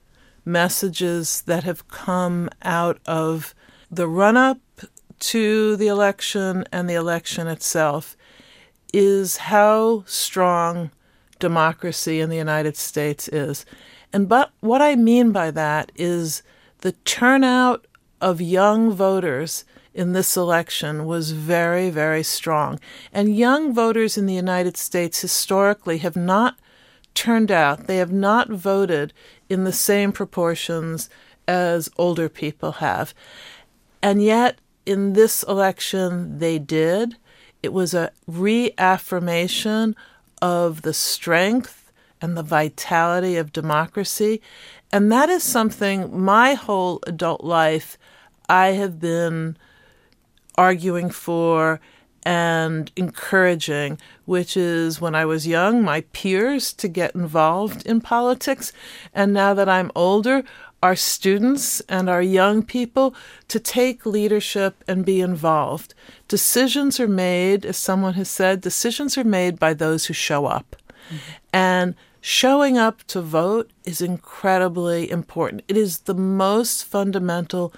messages 0.45 1.45
that 1.45 1.65
have 1.65 1.85
come 1.87 2.49
out 2.65 2.97
of 3.07 3.55
the 3.95 4.03
run-up 4.03 4.59
to 5.21 5.77
the 5.77 5.87
election 5.87 6.65
and 6.73 6.89
the 6.89 6.97
election 6.97 7.47
itself 7.47 8.17
is 8.93 9.39
how 9.39 10.05
strong 10.07 10.91
democracy 11.39 12.21
in 12.21 12.31
the 12.31 12.37
United 12.37 12.77
States 12.77 13.29
is. 13.29 13.65
And 14.13 14.29
but 14.29 14.53
what 14.61 14.83
I 14.83 14.95
mean 14.97 15.33
by 15.33 15.51
that 15.51 15.91
is 15.97 16.43
the 16.79 16.93
turnout 16.93 17.87
of 18.21 18.41
young 18.41 18.93
voters 18.93 19.65
in 19.95 20.13
this 20.13 20.37
election 20.37 21.05
was 21.05 21.33
very, 21.33 21.91
very 21.91 22.23
strong. 22.23 22.79
And 23.13 23.37
young 23.37 23.75
voters 23.75 24.17
in 24.17 24.27
the 24.27 24.35
United 24.35 24.77
States 24.77 25.21
historically 25.21 25.99
have 25.99 26.17
not 26.17 26.59
turned 27.15 27.51
out, 27.51 27.87
they 27.87 27.99
have 27.99 28.13
not 28.13 28.49
voted 28.49 29.13
in 29.49 29.65
the 29.65 29.73
same 29.73 30.13
proportions 30.13 31.11
as 31.47 31.91
older 31.99 32.29
people 32.29 32.73
have. 32.73 33.13
And 34.03 34.23
yet, 34.23 34.59
in 34.87 35.13
this 35.13 35.43
election, 35.43 36.39
they 36.39 36.59
did. 36.59 37.17
It 37.63 37.73
was 37.73 37.95
a 37.95 38.11
reaffirmation 38.27 39.95
of 40.41 40.83
the 40.83 40.95
strength 40.95 41.93
and 42.21 42.37
the 42.37 42.43
vitality 42.43 43.37
of 43.37 43.53
democracy. 43.53 44.41
And 44.93 45.11
that 45.11 45.29
is 45.29 45.43
something 45.43 46.21
my 46.21 46.55
whole 46.55 47.01
adult 47.07 47.45
life 47.45 47.97
I 48.49 48.69
have 48.69 49.01
been 49.01 49.57
arguing 50.57 51.11
for 51.11 51.81
and 52.25 52.93
encouraging, 52.95 53.99
which 54.27 54.57
is 54.57 55.01
when 55.01 55.15
I 55.15 55.25
was 55.25 55.47
young, 55.47 55.83
my 55.83 56.03
peers 56.13 56.73
to 56.75 56.89
get 56.89 57.15
involved 57.15 57.85
in 57.87 58.01
politics. 58.01 58.73
And 59.13 59.33
now 59.33 59.55
that 59.55 59.69
I'm 59.69 59.91
older, 59.97 60.45
our 60.83 60.97
students 60.97 61.81
and 61.89 62.11
our 62.11 62.23
young 62.23 62.63
people 62.63 63.15
to 63.49 63.61
take 63.61 64.05
leadership 64.05 64.83
and 64.89 65.05
be 65.05 65.21
involved. 65.21 65.95
Decisions 66.27 66.99
are 66.99 67.09
made, 67.09 67.65
as 67.65 67.77
someone 67.77 68.15
has 68.15 68.29
said, 68.29 68.61
decisions 68.61 69.17
are 69.17 69.25
made 69.25 69.59
by 69.59 69.75
those 69.75 70.07
who 70.07 70.15
show 70.15 70.47
up. 70.47 70.77
Mm-hmm. 71.09 71.17
And 71.53 71.95
showing 72.21 72.79
up 72.79 73.05
to 73.05 73.21
vote 73.21 73.71
is 73.85 74.01
incredibly 74.01 75.09
important. 75.11 75.63
It 75.69 75.77
is 75.77 76.01
the 76.01 76.15
most 76.15 76.85
fundamental, 76.85 77.73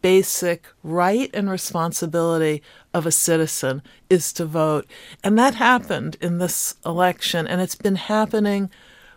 basic 0.00 0.66
right 0.82 1.30
and 1.32 1.50
responsibility 1.50 2.62
of 2.92 3.06
a 3.06 3.10
citizen 3.10 3.82
is 4.10 4.32
to 4.34 4.44
vote. 4.44 4.86
And 5.24 5.38
that 5.38 5.54
happened 5.54 6.18
in 6.20 6.38
this 6.38 6.76
election, 6.84 7.46
and 7.46 7.60
it's 7.60 7.74
been 7.74 7.96
happening 7.96 8.70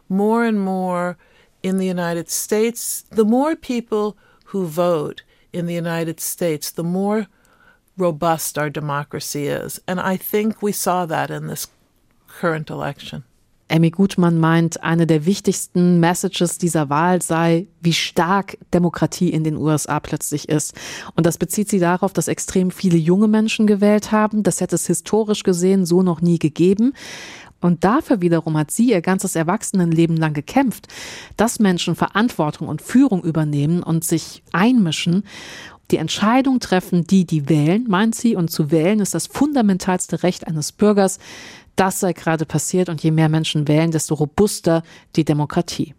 more 0.10 0.46
and 0.46 0.60
more 0.60 1.18
in 1.68 1.78
the 1.78 1.88
United 1.88 2.30
States, 2.30 3.04
the 3.12 3.26
more 3.26 3.56
people 3.56 4.16
who 4.46 4.66
vote 4.66 5.24
in 5.52 5.66
the 5.66 5.76
United 5.76 6.20
States, 6.20 6.72
the 6.72 6.84
more 6.84 7.28
robust 7.98 8.58
our 8.58 8.70
democracy 8.70 9.48
is. 9.48 9.82
And 9.88 10.00
I 10.00 10.18
think 10.18 10.62
we 10.62 10.72
saw 10.72 11.06
that 11.06 11.30
in 11.30 11.48
this 11.48 11.68
current 12.28 12.70
election. 12.70 13.24
Emmy 13.70 13.92
Gutmann 13.92 14.40
meint, 14.40 14.82
eine 14.82 15.06
der 15.06 15.26
wichtigsten 15.26 16.00
Messages 16.00 16.58
dieser 16.58 16.90
Wahl 16.90 17.22
sei, 17.22 17.68
wie 17.82 17.92
stark 17.92 18.58
Demokratie 18.74 19.30
in 19.30 19.44
den 19.44 19.58
USA 19.58 20.00
plötzlich 20.00 20.48
ist. 20.48 20.74
Und 21.16 21.26
das 21.26 21.38
bezieht 21.38 21.70
sie 21.70 21.80
darauf, 21.80 22.14
dass 22.14 22.30
extrem 22.30 22.72
viele 22.72 22.98
junge 22.98 23.28
Menschen 23.28 23.68
gewählt 23.68 24.14
haben. 24.14 24.44
Das 24.44 24.62
hätte 24.62 24.76
es 24.76 24.88
historisch 24.88 25.44
gesehen 25.44 25.86
so 25.86 26.02
noch 26.02 26.22
nie 26.22 26.40
gegeben. 26.40 26.94
Und 27.60 27.84
dafür 27.84 28.22
wiederum 28.22 28.58
hat 28.58 28.72
sie 28.72 28.92
ihr 28.92 29.02
ganzes 29.02 29.36
Erwachsenenleben 29.36 30.16
lang 30.16 30.34
gekämpft, 30.34 30.88
dass 31.38 31.60
Menschen 31.60 31.96
Verantwortung 31.96 32.68
und 32.68 32.82
Führung 32.82 33.24
übernehmen 33.24 33.82
und 33.82 34.04
sich 34.04 34.44
einmischen 34.52 35.24
die 35.92 35.98
Entscheidung 35.98 36.60
treffen 36.60 37.06
die, 37.06 37.26
die 37.26 37.48
wählen, 37.48 37.86
meint 37.88 38.14
sie, 38.14 38.36
und 38.36 38.52
zu 38.52 38.72
wählen 38.72 39.00
ist 39.00 39.14
das 39.14 39.28
fundamentalste 39.28 40.22
Recht 40.24 40.46
eines 40.46 40.74
Bürgers. 40.74 41.18
Das 41.78 42.00
sei 42.00 42.12
gerade 42.14 42.46
passiert 42.46 42.90
und 42.90 43.02
je 43.02 43.12
mehr 43.12 43.30
Menschen 43.30 43.68
wählen, 43.68 43.92
desto 43.92 44.16
robuster 44.16 44.84
die 45.16 45.24
Demokratie. 45.24 45.94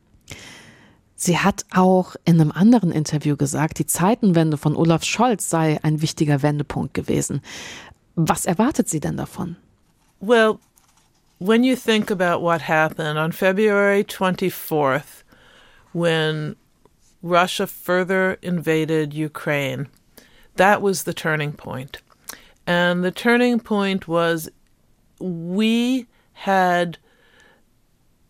Sie 1.14 1.38
hat 1.38 1.64
auch 1.72 2.16
in 2.24 2.40
einem 2.40 2.52
anderen 2.52 2.92
Interview 2.92 3.36
gesagt, 3.36 3.78
die 3.78 3.86
Zeitenwende 3.86 4.56
von 4.56 4.76
Olaf 4.76 5.04
Scholz 5.04 5.48
sei 5.48 5.78
ein 5.82 6.02
wichtiger 6.02 6.42
Wendepunkt 6.42 6.94
gewesen. 6.94 7.40
Was 8.14 8.44
erwartet 8.44 8.88
sie 8.88 9.00
denn 9.00 9.16
davon? 9.16 9.56
Well, 10.20 10.58
when 11.38 11.62
you 11.64 11.76
think 11.76 12.10
about 12.10 12.42
what 12.42 12.62
happened 12.62 13.18
on 13.18 13.32
February 13.32 14.02
24th, 14.04 15.22
when 15.92 16.56
Russia 17.22 17.66
further 17.66 18.38
invaded 18.42 19.14
Ukraine, 19.14 19.88
that 20.56 20.82
was 20.82 21.04
the 21.04 21.14
turning 21.14 21.52
point. 21.52 21.98
And 22.66 23.04
the 23.04 23.10
turning 23.10 23.60
point 23.60 24.08
was 24.08 24.50
we 25.20 26.06
had 26.32 26.98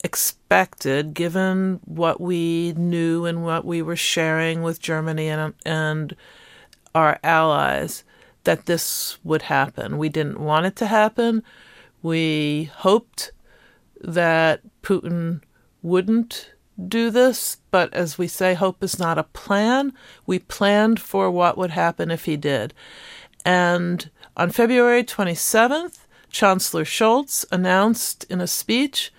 expected, 0.04 1.14
given 1.14 1.80
what 1.84 2.20
we 2.20 2.72
knew 2.76 3.24
and 3.24 3.42
what 3.42 3.64
we 3.64 3.82
were 3.82 3.96
sharing 3.96 4.62
with 4.62 4.80
Germany 4.80 5.28
and, 5.28 5.54
and 5.64 6.14
our 6.94 7.18
allies, 7.24 8.04
that 8.44 8.66
this 8.66 9.18
would 9.24 9.42
happen. 9.42 9.98
We 9.98 10.08
didn't 10.08 10.40
want 10.40 10.66
it 10.66 10.76
to 10.76 10.86
happen. 10.86 11.42
We 12.02 12.70
hoped 12.76 13.32
that 14.00 14.60
Putin 14.82 15.42
wouldn't 15.82 16.52
do 16.86 17.10
this, 17.10 17.58
but 17.70 17.92
as 17.92 18.18
we 18.18 18.28
say, 18.28 18.54
hope 18.54 18.82
is 18.84 18.98
not 18.98 19.18
a 19.18 19.24
plan. 19.24 19.92
We 20.26 20.38
planned 20.38 21.00
for 21.00 21.30
what 21.30 21.58
would 21.58 21.70
happen 21.70 22.10
if 22.10 22.24
he 22.24 22.36
did. 22.36 22.72
And 23.44 24.10
on 24.36 24.50
February 24.50 25.02
27th, 25.02 26.06
Chancellor 26.30 26.84
Scholz 26.84 27.44
announced 27.50 28.24
in 28.30 28.40
a 28.40 28.46
speech 28.46 29.12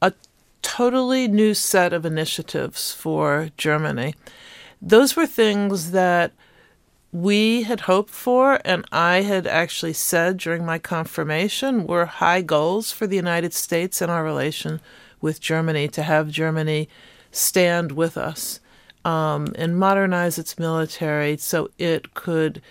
a 0.00 0.12
totally 0.60 1.26
new 1.26 1.54
set 1.54 1.92
of 1.92 2.06
initiatives 2.06 2.92
for 2.92 3.48
Germany. 3.56 4.14
Those 4.80 5.16
were 5.16 5.26
things 5.26 5.90
that 5.92 6.32
we 7.12 7.62
had 7.64 7.80
hoped 7.80 8.10
for, 8.10 8.58
and 8.64 8.86
I 8.90 9.20
had 9.20 9.46
actually 9.46 9.92
said 9.92 10.38
during 10.38 10.64
my 10.64 10.78
confirmation 10.78 11.86
were 11.86 12.06
high 12.06 12.40
goals 12.40 12.90
for 12.90 13.06
the 13.06 13.16
United 13.16 13.52
States 13.52 14.00
and 14.00 14.10
our 14.10 14.24
relation 14.24 14.80
with 15.20 15.38
Germany 15.40 15.88
to 15.88 16.02
have 16.02 16.30
Germany 16.30 16.88
stand 17.30 17.92
with 17.92 18.16
us 18.16 18.60
um, 19.04 19.48
and 19.56 19.78
modernize 19.78 20.38
its 20.38 20.58
military 20.58 21.36
so 21.36 21.68
it 21.78 22.14
could 22.14 22.62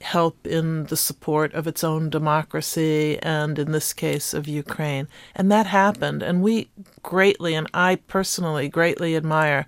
help 0.00 0.46
in 0.46 0.84
the 0.84 0.96
support 0.96 1.52
of 1.52 1.66
its 1.66 1.84
own 1.84 2.08
democracy 2.08 3.18
and, 3.22 3.58
in 3.58 3.72
this 3.72 3.92
case, 3.92 4.32
of 4.32 4.48
Ukraine. 4.48 5.08
And 5.34 5.50
that 5.52 5.66
happened. 5.66 6.22
And 6.22 6.40
we 6.40 6.70
greatly, 7.02 7.54
and 7.54 7.68
I 7.74 7.96
personally 7.96 8.68
greatly 8.68 9.14
admire 9.14 9.66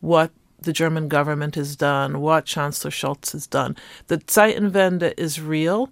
what 0.00 0.30
the 0.62 0.72
German 0.72 1.08
government 1.08 1.54
has 1.54 1.76
done, 1.76 2.20
what 2.20 2.44
Chancellor 2.44 2.90
Scholz 2.90 3.32
has 3.32 3.46
done. 3.46 3.76
The 4.08 4.18
Zeitenwende 4.18 5.14
is 5.16 5.40
real. 5.40 5.90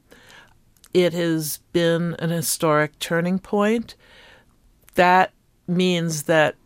It 0.95 1.13
has 1.13 1.61
been 1.73 2.15
an 2.19 2.31
historic 2.31 2.99
turning 2.99 3.39
point. 3.39 3.95
That 4.95 5.33
means 5.67 6.25
that 6.25 6.57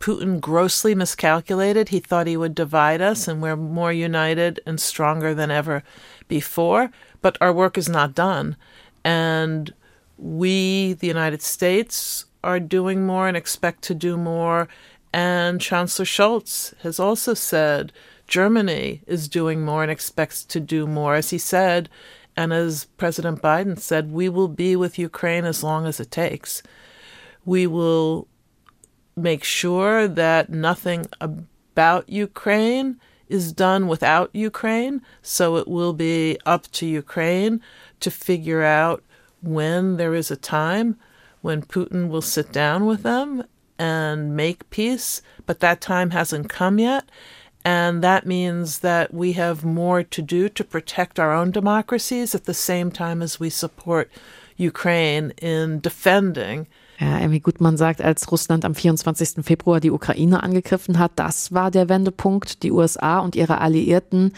Putin 0.00 0.40
grossly 0.40 0.94
miscalculated. 0.94 1.88
He 1.88 1.98
thought 1.98 2.26
he 2.26 2.36
would 2.36 2.54
divide 2.54 3.00
us, 3.00 3.26
and 3.26 3.40
we're 3.40 3.56
more 3.56 3.92
united 3.92 4.60
and 4.66 4.78
stronger 4.78 5.34
than 5.34 5.50
ever 5.50 5.82
before. 6.28 6.90
But 7.22 7.38
our 7.40 7.52
work 7.52 7.78
is 7.78 7.88
not 7.88 8.14
done. 8.14 8.56
And 9.02 9.72
we, 10.18 10.92
the 10.92 11.06
United 11.06 11.40
States, 11.40 12.26
are 12.42 12.60
doing 12.60 13.06
more 13.06 13.26
and 13.26 13.36
expect 13.36 13.82
to 13.84 13.94
do 13.94 14.18
more. 14.18 14.68
And 15.14 15.60
Chancellor 15.60 16.06
Scholz 16.06 16.76
has 16.78 16.98
also 16.98 17.34
said 17.34 17.92
Germany 18.26 19.02
is 19.06 19.28
doing 19.28 19.64
more 19.64 19.82
and 19.82 19.92
expects 19.92 20.42
to 20.46 20.58
do 20.58 20.88
more. 20.88 21.14
As 21.14 21.30
he 21.30 21.38
said, 21.38 21.88
and 22.36 22.52
as 22.52 22.86
President 22.96 23.40
Biden 23.40 23.78
said, 23.78 24.10
we 24.10 24.28
will 24.28 24.48
be 24.48 24.74
with 24.74 24.98
Ukraine 24.98 25.44
as 25.44 25.62
long 25.62 25.86
as 25.86 26.00
it 26.00 26.10
takes. 26.10 26.64
We 27.44 27.64
will 27.68 28.26
make 29.14 29.44
sure 29.44 30.08
that 30.08 30.50
nothing 30.50 31.06
about 31.20 32.08
Ukraine 32.08 32.98
is 33.28 33.52
done 33.52 33.86
without 33.86 34.30
Ukraine. 34.32 35.00
So 35.22 35.58
it 35.58 35.68
will 35.68 35.92
be 35.92 36.38
up 36.44 36.68
to 36.72 36.86
Ukraine 36.86 37.60
to 38.00 38.10
figure 38.10 38.64
out 38.64 39.04
when 39.40 39.96
there 39.96 40.16
is 40.16 40.32
a 40.32 40.36
time 40.36 40.98
when 41.40 41.62
Putin 41.62 42.08
will 42.08 42.20
sit 42.20 42.50
down 42.50 42.84
with 42.84 43.04
them 43.04 43.44
and 43.78 44.36
make 44.36 44.70
peace. 44.70 45.22
But 45.46 45.60
that 45.60 45.80
time 45.80 46.10
hasn't 46.10 46.48
come 46.48 46.78
yet. 46.78 47.04
And 47.64 48.02
that 48.02 48.26
means 48.26 48.80
that 48.80 49.14
we 49.14 49.32
have 49.32 49.64
more 49.64 50.02
to 50.02 50.22
do 50.22 50.48
to 50.50 50.64
protect 50.64 51.18
our 51.18 51.32
own 51.32 51.50
democracies 51.50 52.34
at 52.34 52.44
the 52.44 52.54
same 52.54 52.90
time 52.90 53.22
as 53.22 53.40
we 53.40 53.48
support 53.48 54.10
Ukraine 54.56 55.32
in 55.38 55.80
defending 55.80 56.66
Ja, 56.98 57.18
Emmy 57.18 57.40
Gutmann 57.40 57.76
sagt, 57.76 58.00
als 58.00 58.30
Russland 58.30 58.64
am 58.64 58.74
24. 58.74 59.44
Februar 59.44 59.80
die 59.80 59.90
Ukraine 59.90 60.42
angegriffen 60.42 60.98
hat, 60.98 61.12
das 61.16 61.52
war 61.52 61.70
der 61.70 61.88
Wendepunkt. 61.88 62.62
Die 62.62 62.70
USA 62.70 63.18
und 63.18 63.34
ihre 63.34 63.60
Alliierten 63.60 64.32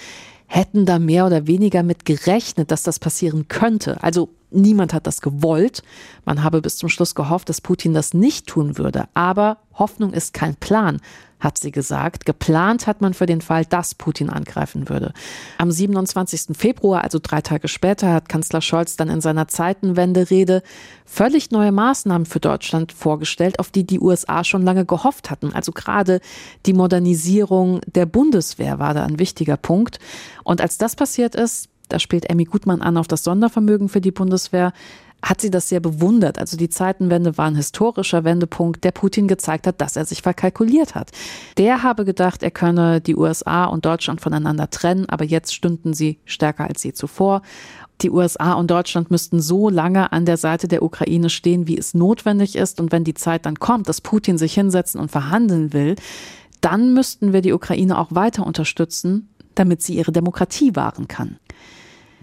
hätten 0.46 0.86
da 0.86 0.98
mehr 0.98 1.26
oder 1.26 1.46
weniger 1.46 1.82
mit 1.82 2.04
gerechnet, 2.04 2.70
dass 2.70 2.82
das 2.82 2.98
passieren 2.98 3.48
könnte. 3.48 4.02
Also 4.02 4.30
niemand 4.50 4.94
hat 4.94 5.06
das 5.06 5.20
gewollt. 5.20 5.82
Man 6.24 6.42
habe 6.42 6.62
bis 6.62 6.76
zum 6.76 6.88
Schluss 6.88 7.14
gehofft, 7.14 7.48
dass 7.48 7.60
Putin 7.60 7.94
das 7.94 8.14
nicht 8.14 8.46
tun 8.46 8.78
würde. 8.78 9.08
Aber 9.14 9.58
Hoffnung 9.74 10.12
ist 10.12 10.32
kein 10.32 10.56
Plan 10.56 11.00
hat 11.40 11.58
sie 11.58 11.70
gesagt. 11.70 12.24
Geplant 12.24 12.86
hat 12.86 13.00
man 13.00 13.14
für 13.14 13.26
den 13.26 13.40
Fall, 13.40 13.64
dass 13.64 13.94
Putin 13.94 14.30
angreifen 14.30 14.88
würde. 14.88 15.12
Am 15.58 15.70
27. 15.70 16.56
Februar, 16.56 17.04
also 17.04 17.18
drei 17.22 17.40
Tage 17.40 17.68
später, 17.68 18.12
hat 18.12 18.28
Kanzler 18.28 18.60
Scholz 18.60 18.96
dann 18.96 19.08
in 19.08 19.20
seiner 19.20 19.48
Zeitenwende-Rede 19.48 20.62
völlig 21.04 21.50
neue 21.50 21.72
Maßnahmen 21.72 22.26
für 22.26 22.40
Deutschland 22.40 22.92
vorgestellt, 22.92 23.58
auf 23.58 23.70
die 23.70 23.84
die 23.84 24.00
USA 24.00 24.44
schon 24.44 24.62
lange 24.62 24.84
gehofft 24.84 25.30
hatten. 25.30 25.52
Also 25.52 25.72
gerade 25.72 26.20
die 26.64 26.72
Modernisierung 26.72 27.80
der 27.86 28.06
Bundeswehr 28.06 28.78
war 28.78 28.94
da 28.94 29.04
ein 29.04 29.18
wichtiger 29.18 29.56
Punkt. 29.56 29.98
Und 30.42 30.60
als 30.60 30.78
das 30.78 30.96
passiert 30.96 31.34
ist, 31.34 31.68
da 31.88 31.98
spielt 31.98 32.28
Emmy 32.28 32.44
Gutmann 32.44 32.82
an 32.82 32.96
auf 32.96 33.06
das 33.06 33.22
Sondervermögen 33.22 33.88
für 33.88 34.00
die 34.00 34.10
Bundeswehr, 34.10 34.72
hat 35.22 35.40
sie 35.40 35.50
das 35.50 35.68
sehr 35.68 35.80
bewundert. 35.80 36.38
Also 36.38 36.56
die 36.56 36.68
Zeitenwende 36.68 37.36
war 37.36 37.46
ein 37.46 37.56
historischer 37.56 38.24
Wendepunkt, 38.24 38.84
der 38.84 38.92
Putin 38.92 39.26
gezeigt 39.28 39.66
hat, 39.66 39.80
dass 39.80 39.96
er 39.96 40.04
sich 40.04 40.22
verkalkuliert 40.22 40.94
hat. 40.94 41.10
Der 41.56 41.82
habe 41.82 42.04
gedacht, 42.04 42.42
er 42.42 42.50
könne 42.50 43.00
die 43.00 43.16
USA 43.16 43.64
und 43.64 43.84
Deutschland 43.84 44.20
voneinander 44.20 44.70
trennen, 44.70 45.06
aber 45.08 45.24
jetzt 45.24 45.54
stünden 45.54 45.94
sie 45.94 46.20
stärker 46.26 46.64
als 46.64 46.84
je 46.84 46.92
zuvor. 46.92 47.42
Die 48.02 48.10
USA 48.10 48.52
und 48.52 48.70
Deutschland 48.70 49.10
müssten 49.10 49.40
so 49.40 49.70
lange 49.70 50.12
an 50.12 50.26
der 50.26 50.36
Seite 50.36 50.68
der 50.68 50.82
Ukraine 50.82 51.30
stehen, 51.30 51.66
wie 51.66 51.78
es 51.78 51.94
notwendig 51.94 52.54
ist. 52.54 52.78
Und 52.78 52.92
wenn 52.92 53.04
die 53.04 53.14
Zeit 53.14 53.46
dann 53.46 53.58
kommt, 53.58 53.88
dass 53.88 54.02
Putin 54.02 54.36
sich 54.36 54.54
hinsetzen 54.54 55.00
und 55.00 55.10
verhandeln 55.10 55.72
will, 55.72 55.96
dann 56.60 56.92
müssten 56.92 57.32
wir 57.32 57.40
die 57.40 57.52
Ukraine 57.52 57.98
auch 57.98 58.08
weiter 58.10 58.46
unterstützen, 58.46 59.30
damit 59.54 59.82
sie 59.82 59.94
ihre 59.96 60.12
Demokratie 60.12 60.76
wahren 60.76 61.08
kann. 61.08 61.38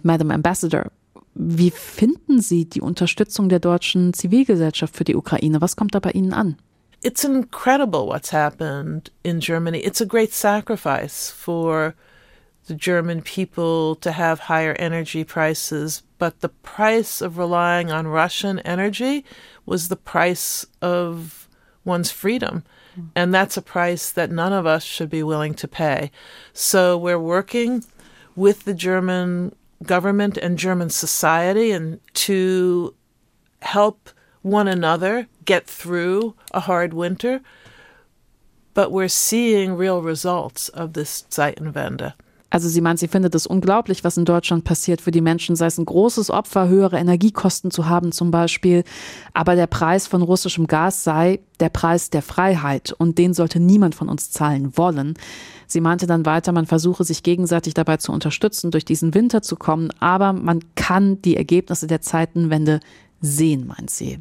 Madam 0.04 0.32
Ambassador, 0.32 0.92
Wie 1.36 1.72
finden 1.72 2.42
Sie 2.42 2.66
die 2.66 2.82
Unterstützung 2.82 3.50
der 3.50 3.60
deutschen 3.60 4.14
Zivilgesellschaft 4.14 4.96
für 4.96 5.04
die 5.04 5.16
Ukraine? 5.16 5.62
Was 5.62 5.76
kommt 5.76 5.96
da 5.96 6.00
bei 6.00 6.12
Ihnen 6.12 6.34
an? 6.34 6.58
It's 7.02 7.24
incredible 7.24 8.08
what's 8.08 8.32
happened 8.32 9.12
in 9.24 9.40
Germany. 9.40 9.80
It's 9.80 10.00
a 10.00 10.06
great 10.06 10.34
sacrifice 10.34 11.30
for 11.30 11.96
the 12.68 12.76
German 12.76 13.22
people 13.22 13.96
to 14.00 14.12
have 14.12 14.48
higher 14.48 14.74
energy 14.80 15.26
prices, 15.26 16.04
but 16.18 16.40
the 16.40 16.50
price 16.50 17.22
of 17.22 17.38
relying 17.38 17.92
on 17.92 18.08
Russian 18.08 18.60
energy 18.60 19.26
was 19.66 19.90
the 19.90 19.98
price 19.98 20.66
of 20.82 21.50
one's 21.84 22.12
freedom. 22.12 22.64
Hmm. 22.96 23.02
And 23.16 23.34
that's 23.34 23.58
a 23.58 23.62
price 23.62 24.12
that 24.12 24.32
none 24.32 24.54
of 24.54 24.66
us 24.66 24.84
should 24.84 25.10
be 25.10 25.24
willing 25.24 25.56
to 25.56 25.68
pay. 25.68 26.12
So 26.54 26.98
we're 26.98 27.20
working 27.20 27.84
with 28.36 28.64
the 28.64 28.74
German 28.74 29.54
government 29.84 30.38
and 30.38 30.58
German 30.58 30.90
society 30.90 31.72
and 31.72 32.00
to 32.14 32.94
help 33.62 34.10
one 34.42 34.68
another 34.68 35.28
get 35.46 35.68
through 35.68 36.36
a 36.52 36.62
hard 36.62 36.94
winter. 36.94 37.42
But 38.74 38.92
we're 38.92 39.08
seeing 39.08 39.76
real 39.76 40.02
results 40.02 40.70
of 40.70 40.94
this 40.94 41.24
Zeitenwende. 41.30 42.14
Also 42.54 42.70
sie 42.70 42.82
meint, 42.82 43.00
sie 43.00 43.08
findet 43.08 43.34
es 43.34 43.48
unglaublich, 43.48 44.04
was 44.04 44.16
in 44.16 44.26
Deutschland 44.26 44.64
passiert 44.64 45.02
für 45.02 45.10
die 45.10 45.22
Menschen, 45.22 45.56
sei 45.56 45.66
es 45.66 45.80
ein 45.80 45.86
großes 45.86 46.30
Opfer, 46.30 46.68
höhere 46.68 47.00
Energiekosten 47.00 47.72
zu 47.72 47.90
haben 47.90 48.12
zum 48.12 48.30
Beispiel. 48.30 48.84
Aber 49.34 49.56
der 49.56 49.66
Preis 49.66 50.06
von 50.06 50.22
russischem 50.22 50.68
Gas 50.68 51.04
sei 51.04 51.40
der 51.60 51.70
Preis 51.70 52.12
der 52.12 52.22
Freiheit 52.22 52.94
und 52.96 53.18
den 53.18 53.34
sollte 53.34 53.60
niemand 53.60 53.96
von 53.96 54.08
uns 54.08 54.30
zahlen 54.30 54.78
wollen. 54.78 55.16
Sie 55.66 55.82
meinte 55.82 56.06
dann 56.06 56.28
weiter, 56.28 56.52
man 56.52 56.68
versuche 56.68 57.04
sich 57.04 57.24
gegenseitig 57.24 57.74
dabei 57.74 57.98
zu 57.98 58.12
unterstützen, 58.12 58.70
durch 58.70 58.86
diesen 58.86 59.16
Winter 59.16 59.42
zu 59.42 59.56
kommen, 59.56 59.90
aber 60.00 60.32
man 60.32 60.60
kann 60.76 61.20
die 61.24 61.36
Ergebnisse 61.36 61.88
der 61.88 62.02
Zeitenwende 62.02 62.82
sehen, 63.20 63.66
meint 63.66 63.90
sie. 63.90 64.20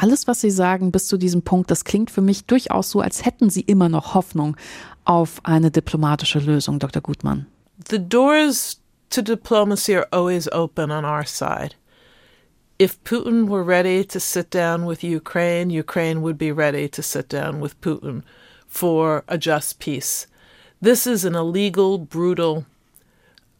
Alles, 0.00 0.26
was 0.26 0.40
Sie 0.40 0.50
sagen 0.50 0.90
bis 0.90 1.06
zu 1.06 1.16
diesem 1.16 1.42
Punkt, 1.42 1.70
das 1.70 1.84
klingt 1.84 2.10
für 2.10 2.20
mich 2.20 2.46
durchaus 2.46 2.90
so, 2.90 3.00
als 3.00 3.24
hätten 3.24 3.50
Sie 3.50 3.60
immer 3.60 3.88
noch 3.88 4.14
Hoffnung 4.14 4.56
auf 5.04 5.40
eine 5.44 5.70
diplomatische 5.70 6.40
Lösung, 6.40 6.78
Dr. 6.78 7.00
Gutmann. 7.00 7.46
The 7.88 7.98
doors 7.98 8.80
to 9.10 9.22
diplomacy 9.22 9.94
are 9.94 10.08
always 10.10 10.50
open 10.52 10.90
on 10.90 11.04
our 11.04 11.24
side. 11.24 11.76
If 12.78 13.02
Putin 13.04 13.48
were 13.48 13.62
ready 13.62 14.04
to 14.04 14.18
sit 14.18 14.50
down 14.50 14.84
with 14.84 15.04
Ukraine, 15.04 15.70
Ukraine 15.70 16.22
would 16.22 16.38
be 16.38 16.50
ready 16.50 16.88
to 16.88 17.02
sit 17.02 17.28
down 17.28 17.60
with 17.60 17.80
Putin 17.80 18.22
for 18.66 19.22
a 19.28 19.38
just 19.38 19.78
peace. 19.78 20.26
This 20.82 21.06
is 21.06 21.24
an 21.24 21.36
illegal, 21.36 21.98
brutal, 21.98 22.66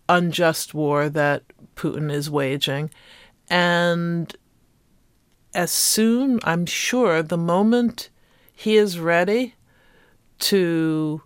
unjust 0.08 0.74
war 0.74 1.08
that 1.08 1.42
Putin 1.76 2.10
is 2.10 2.28
waging. 2.28 2.90
And 3.48 4.34
as 5.54 5.70
soon, 5.70 6.40
I'm 6.44 6.66
sure, 6.66 7.22
the 7.22 7.36
moment 7.36 8.10
he 8.52 8.76
is 8.76 8.98
ready 8.98 9.54
to 10.40 11.22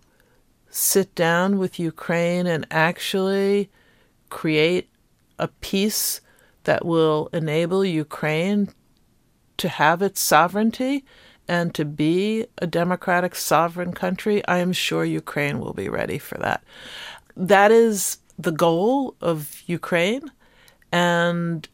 sit 0.69 1.15
down 1.15 1.57
with 1.57 1.79
Ukraine 1.79 2.45
and 2.45 2.65
actually 2.69 3.69
create 4.29 4.89
a 5.39 5.47
peace 5.47 6.21
that 6.63 6.85
will 6.85 7.29
enable 7.33 7.83
Ukraine 7.83 8.69
to 9.57 9.67
have 9.67 10.01
its 10.01 10.21
sovereignty 10.21 11.05
and 11.47 11.73
to 11.73 11.83
be 11.83 12.45
a 12.59 12.67
democratic 12.67 13.33
sovereign 13.33 13.91
country, 13.91 14.45
I 14.47 14.59
am 14.59 14.71
sure 14.71 15.03
Ukraine 15.03 15.59
will 15.59 15.73
be 15.73 15.89
ready 15.89 16.19
for 16.19 16.37
that. 16.37 16.63
That 17.35 17.71
is 17.71 18.19
the 18.37 18.51
goal 18.51 19.15
of 19.19 19.63
Ukraine. 19.65 20.31
And 20.91 21.67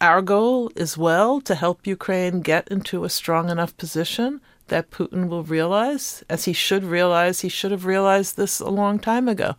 our 0.00 0.22
goal 0.22 0.70
is 0.76 0.96
well 0.96 1.40
to 1.42 1.54
help 1.54 1.86
Ukraine 1.86 2.40
get 2.40 2.68
into 2.68 3.04
a 3.04 3.10
strong 3.10 3.50
enough 3.50 3.76
position 3.76 4.40
that 4.68 4.90
Putin 4.90 5.28
will 5.28 5.42
realize, 5.42 6.22
as 6.28 6.44
he 6.44 6.52
should 6.52 6.84
realize, 6.84 7.40
he 7.40 7.48
should 7.48 7.70
have 7.70 7.86
realized 7.86 8.36
this 8.36 8.60
a 8.60 8.68
long 8.68 8.98
time 8.98 9.28
ago, 9.28 9.56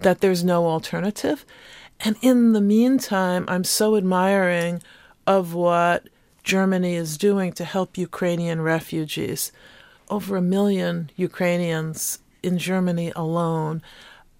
that 0.00 0.20
there's 0.20 0.44
no 0.44 0.66
alternative. 0.66 1.44
And 2.00 2.16
in 2.20 2.52
the 2.52 2.60
meantime, 2.60 3.44
I'm 3.48 3.64
so 3.64 3.96
admiring 3.96 4.82
of 5.26 5.54
what 5.54 6.08
Germany 6.42 6.94
is 6.94 7.16
doing 7.16 7.52
to 7.54 7.64
help 7.64 7.96
Ukrainian 7.96 8.60
refugees. 8.60 9.52
Over 10.10 10.36
a 10.36 10.42
million 10.42 11.10
Ukrainians 11.16 12.18
in 12.42 12.58
Germany 12.58 13.12
alone, 13.16 13.82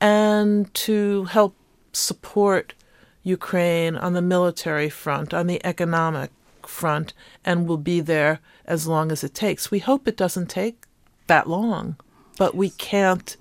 and 0.00 0.72
to 0.74 1.24
help 1.24 1.55
support 1.92 2.74
Ukraine 3.22 3.96
on 3.96 4.12
the 4.12 4.22
military 4.22 4.88
front, 4.88 5.32
on 5.32 5.46
the 5.46 5.64
economic 5.64 6.30
front, 6.62 7.12
and 7.44 7.66
will 7.66 7.76
be 7.78 8.00
there 8.00 8.40
as 8.66 8.87
long 8.87 9.12
as 9.12 9.24
it 9.24 9.35
takes. 9.35 9.70
We 9.70 9.78
hope 9.78 10.06
it 10.06 10.16
doesn't 10.16 10.48
take 10.50 10.85
that 11.26 11.48
long, 11.48 11.96
but 12.38 12.54
we 12.54 12.70
can't, 12.70 13.37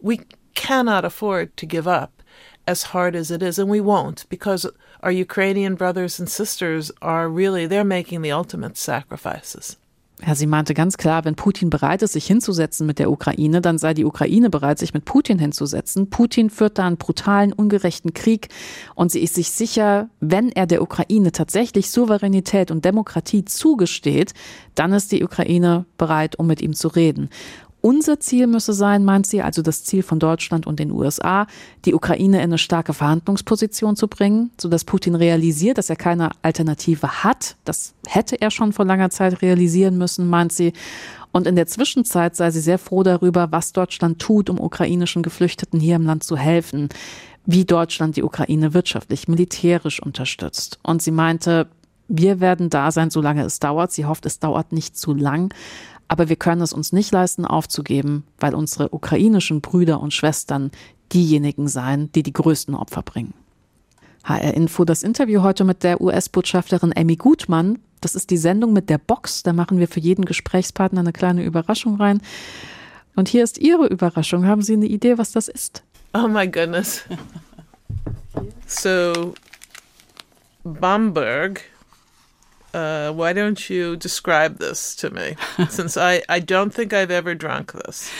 we 0.00 0.20
cannot 0.54 1.04
afford 1.04 1.56
to 1.56 1.66
give 1.66 1.88
up 1.88 2.22
as 2.66 2.84
hard 2.84 3.16
as 3.16 3.30
it 3.30 3.42
is, 3.42 3.58
and 3.58 3.68
we 3.68 3.80
won't 3.80 4.28
because 4.28 4.66
our 5.02 5.12
Ukrainian 5.12 5.74
brothers 5.74 6.20
and 6.20 6.28
sisters 6.28 6.92
are 7.00 7.28
really, 7.28 7.66
they're 7.66 7.84
making 7.84 8.22
the 8.22 8.30
ultimate 8.30 8.76
sacrifices. 8.76 9.76
Ja, 10.24 10.36
sie 10.36 10.46
meinte 10.46 10.72
ganz 10.72 10.96
klar, 10.98 11.24
wenn 11.24 11.34
Putin 11.34 11.68
bereit 11.68 12.02
ist, 12.02 12.12
sich 12.12 12.26
hinzusetzen 12.26 12.86
mit 12.86 13.00
der 13.00 13.10
Ukraine, 13.10 13.60
dann 13.60 13.78
sei 13.78 13.92
die 13.92 14.04
Ukraine 14.04 14.50
bereit, 14.50 14.78
sich 14.78 14.94
mit 14.94 15.04
Putin 15.04 15.40
hinzusetzen. 15.40 16.10
Putin 16.10 16.48
führt 16.48 16.78
da 16.78 16.86
einen 16.86 16.96
brutalen, 16.96 17.52
ungerechten 17.52 18.14
Krieg 18.14 18.48
und 18.94 19.10
sie 19.10 19.20
ist 19.20 19.34
sich 19.34 19.50
sicher, 19.50 20.08
wenn 20.20 20.52
er 20.52 20.66
der 20.66 20.80
Ukraine 20.80 21.32
tatsächlich 21.32 21.90
Souveränität 21.90 22.70
und 22.70 22.84
Demokratie 22.84 23.44
zugesteht, 23.44 24.32
dann 24.76 24.92
ist 24.92 25.10
die 25.10 25.24
Ukraine 25.24 25.86
bereit, 25.98 26.38
um 26.38 26.46
mit 26.46 26.62
ihm 26.62 26.74
zu 26.74 26.88
reden. 26.88 27.28
Unser 27.82 28.20
Ziel 28.20 28.46
müsse 28.46 28.72
sein, 28.72 29.04
meint 29.04 29.26
sie, 29.26 29.42
also 29.42 29.60
das 29.60 29.82
Ziel 29.82 30.04
von 30.04 30.20
Deutschland 30.20 30.68
und 30.68 30.78
den 30.78 30.92
USA, 30.92 31.48
die 31.84 31.94
Ukraine 31.94 32.38
in 32.38 32.44
eine 32.44 32.58
starke 32.58 32.94
Verhandlungsposition 32.94 33.96
zu 33.96 34.06
bringen, 34.06 34.52
sodass 34.56 34.84
Putin 34.84 35.16
realisiert, 35.16 35.78
dass 35.78 35.90
er 35.90 35.96
keine 35.96 36.30
Alternative 36.42 37.24
hat. 37.24 37.56
Das 37.64 37.94
hätte 38.06 38.40
er 38.40 38.52
schon 38.52 38.72
vor 38.72 38.84
langer 38.84 39.10
Zeit 39.10 39.42
realisieren 39.42 39.98
müssen, 39.98 40.30
meint 40.30 40.52
sie. 40.52 40.72
Und 41.32 41.48
in 41.48 41.56
der 41.56 41.66
Zwischenzeit 41.66 42.36
sei 42.36 42.52
sie 42.52 42.60
sehr 42.60 42.78
froh 42.78 43.02
darüber, 43.02 43.50
was 43.50 43.72
Deutschland 43.72 44.20
tut, 44.20 44.48
um 44.48 44.60
ukrainischen 44.60 45.24
Geflüchteten 45.24 45.80
hier 45.80 45.96
im 45.96 46.06
Land 46.06 46.22
zu 46.22 46.36
helfen, 46.36 46.88
wie 47.46 47.64
Deutschland 47.64 48.16
die 48.16 48.22
Ukraine 48.22 48.74
wirtschaftlich, 48.74 49.26
militärisch 49.26 50.00
unterstützt. 50.00 50.78
Und 50.84 51.02
sie 51.02 51.10
meinte, 51.10 51.66
wir 52.14 52.40
werden 52.40 52.68
da 52.68 52.90
sein, 52.90 53.10
solange 53.10 53.42
es 53.42 53.58
dauert. 53.58 53.90
Sie 53.90 54.04
hofft, 54.04 54.26
es 54.26 54.38
dauert 54.38 54.72
nicht 54.72 54.96
zu 54.96 55.14
lang. 55.14 55.54
Aber 56.12 56.28
wir 56.28 56.36
können 56.36 56.60
es 56.60 56.74
uns 56.74 56.92
nicht 56.92 57.10
leisten, 57.10 57.46
aufzugeben, 57.46 58.24
weil 58.38 58.54
unsere 58.54 58.92
ukrainischen 58.92 59.62
Brüder 59.62 59.98
und 59.98 60.12
Schwestern 60.12 60.70
diejenigen 61.10 61.68
seien, 61.68 62.12
die 62.12 62.22
die 62.22 62.34
größten 62.34 62.74
Opfer 62.74 63.00
bringen. 63.00 63.32
HR 64.22 64.52
Info, 64.52 64.84
das 64.84 65.04
Interview 65.04 65.40
heute 65.40 65.64
mit 65.64 65.82
der 65.82 66.02
US-Botschafterin 66.02 66.92
Amy 66.94 67.16
Gutmann. 67.16 67.78
Das 68.02 68.14
ist 68.14 68.28
die 68.28 68.36
Sendung 68.36 68.74
mit 68.74 68.90
der 68.90 68.98
Box. 68.98 69.42
Da 69.42 69.54
machen 69.54 69.78
wir 69.78 69.88
für 69.88 70.00
jeden 70.00 70.26
Gesprächspartner 70.26 71.00
eine 71.00 71.14
kleine 71.14 71.44
Überraschung 71.44 71.96
rein. 71.96 72.20
Und 73.16 73.30
hier 73.30 73.42
ist 73.42 73.56
Ihre 73.56 73.86
Überraschung. 73.86 74.46
Haben 74.46 74.60
Sie 74.60 74.74
eine 74.74 74.88
Idee, 74.88 75.16
was 75.16 75.32
das 75.32 75.48
ist? 75.48 75.82
Oh 76.12 76.28
my 76.28 76.46
goodness. 76.46 77.04
so, 78.66 79.32
Bamberg 80.62 81.62
uh, 82.74 83.12
why 83.12 83.32
don't 83.32 83.68
you 83.68 83.96
describe 83.96 84.58
this 84.58 84.96
to 84.96 85.10
me? 85.10 85.36
Since 85.68 85.96
I, 85.96 86.22
I 86.28 86.40
don't 86.40 86.72
think 86.72 86.92
I've 86.92 87.10
ever 87.10 87.34
drunk 87.34 87.72
this. 87.72 88.10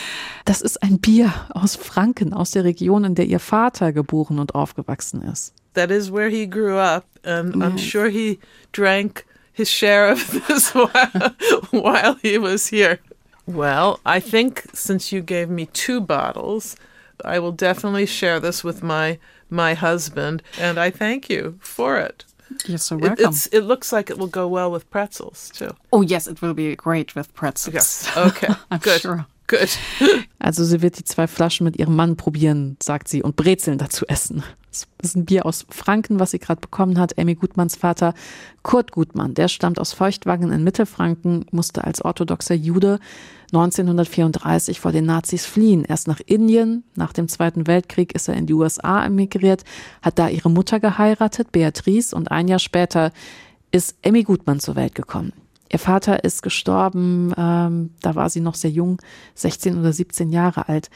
Das 0.45 0.61
ist 0.61 0.83
ein 0.83 0.99
Bier 0.99 1.33
aus 1.55 1.77
Franken, 1.77 2.33
aus 2.33 2.51
der 2.51 2.65
Region, 2.65 3.05
in 3.05 3.15
der 3.15 3.27
ihr 3.27 3.39
Vater 3.39 3.93
geboren 3.93 4.39
und 4.39 4.55
aufgewachsen 4.55 5.23
ist. 5.23 5.55
That 5.75 5.91
is 5.91 6.11
where 6.11 6.29
he 6.29 6.47
grew 6.47 6.77
up, 6.77 7.05
and 7.25 7.55
yes. 7.55 7.65
I'm 7.65 7.79
sure 7.79 8.09
he 8.11 8.39
drank 8.73 9.25
his 9.53 9.71
share 9.71 10.11
of 10.11 10.47
this 10.49 10.75
while, 10.75 11.35
while 11.71 12.17
he 12.21 12.39
was 12.39 12.69
here. 12.69 12.99
Well, 13.47 14.01
I 14.05 14.21
think 14.21 14.65
since 14.73 15.13
you 15.13 15.23
gave 15.23 15.49
me 15.49 15.67
two 15.67 16.01
bottles, 16.01 16.77
I 17.25 17.39
will 17.39 17.53
definitely 17.53 18.07
share 18.07 18.41
this 18.41 18.65
with 18.65 18.83
my 18.83 19.19
my 19.51 19.75
husband, 19.75 20.43
and 20.59 20.79
I 20.79 20.91
thank 20.91 21.29
you 21.29 21.59
for 21.61 21.99
it. 21.99 22.25
You're 22.67 22.79
so 22.79 22.97
welcome. 22.97 23.35
It, 23.35 23.49
it, 23.53 23.65
looks 23.65 23.93
like 23.93 24.11
it 24.11 24.19
will 24.19 24.29
go 24.29 24.49
well 24.49 24.71
with 24.71 24.89
pretzels 24.91 25.51
too. 25.55 25.71
Oh 25.91 26.03
yes, 26.03 26.27
it 26.27 26.43
will 26.43 26.55
be 26.55 26.77
great 26.77 27.15
with 27.15 27.33
pretzels. 27.35 27.75
Yes. 27.75 28.17
Okay. 28.17 28.49
I'm 28.71 28.81
Good. 28.81 29.01
sure. 29.01 29.27
Good. 29.47 29.71
Also 30.39 30.65
sie 30.65 30.83
wird 30.83 30.99
die 30.99 31.05
zwei 31.05 31.29
Flaschen 31.29 31.65
mit 31.65 31.79
ihrem 31.79 31.95
Mann 31.95 32.17
probieren, 32.17 32.77
sagt 32.83 33.07
sie, 33.07 33.23
und 33.23 33.37
Brezeln 33.37 33.79
dazu 33.79 34.05
essen. 34.07 34.43
Das 34.71 34.89
ist 35.03 35.17
ein 35.17 35.25
Bier 35.25 35.47
aus 35.47 35.67
Franken, 35.69 36.19
was 36.19 36.33
sie 36.33 36.41
gerade 36.41 36.61
bekommen 36.61 36.99
hat. 36.99 37.17
Amy 37.19 37.37
Gutmanns 37.37 37.77
Vater, 37.77 38.15
Kurt 38.63 38.91
Gutmann, 38.91 39.35
der 39.35 39.49
stammt 39.49 39.79
aus 39.79 39.93
Feuchtwangen 39.93 40.51
in 40.51 40.65
Mittelfranken, 40.65 41.47
musste 41.53 41.85
als 41.85 42.05
orthodoxer 42.05 42.55
Jude 42.55 42.99
1934 43.53 44.81
vor 44.81 44.93
den 44.93 45.05
Nazis 45.05 45.45
fliehen. 45.45 45.85
Erst 45.85 46.09
nach 46.09 46.21
Indien, 46.25 46.85
nach 46.95 47.13
dem 47.13 47.29
Zweiten 47.29 47.67
Weltkrieg 47.67 48.15
ist 48.15 48.29
er 48.29 48.35
in 48.35 48.47
die 48.47 48.55
USA 48.55 49.05
emigriert, 49.05 49.65
hat 50.01 50.19
da 50.19 50.29
ihre 50.29 50.51
Mutter 50.51 50.81
geheiratet, 50.81 51.53
Beatrice, 51.53 52.15
und 52.15 52.31
ein 52.31 52.49
Jahr 52.49 52.59
später 52.59 53.13
ist 53.71 53.97
Emmy 54.03 54.23
Gutmann 54.23 54.61
zur 54.61 54.77
Welt 54.77 54.95
gekommen. 54.95 55.33
Ihr 55.71 55.79
Vater 55.79 56.25
ist 56.25 56.43
gestorben, 56.43 57.33
ähm, 57.37 57.91
da 58.01 58.15
war 58.15 58.29
sie 58.31 58.41
noch 58.41 58.55
sehr 58.55 58.71
jung, 58.71 59.01
16 59.35 59.79
oder 59.79 59.93
17 59.93 60.31
Jahre 60.31 60.69
alt. 60.69 60.91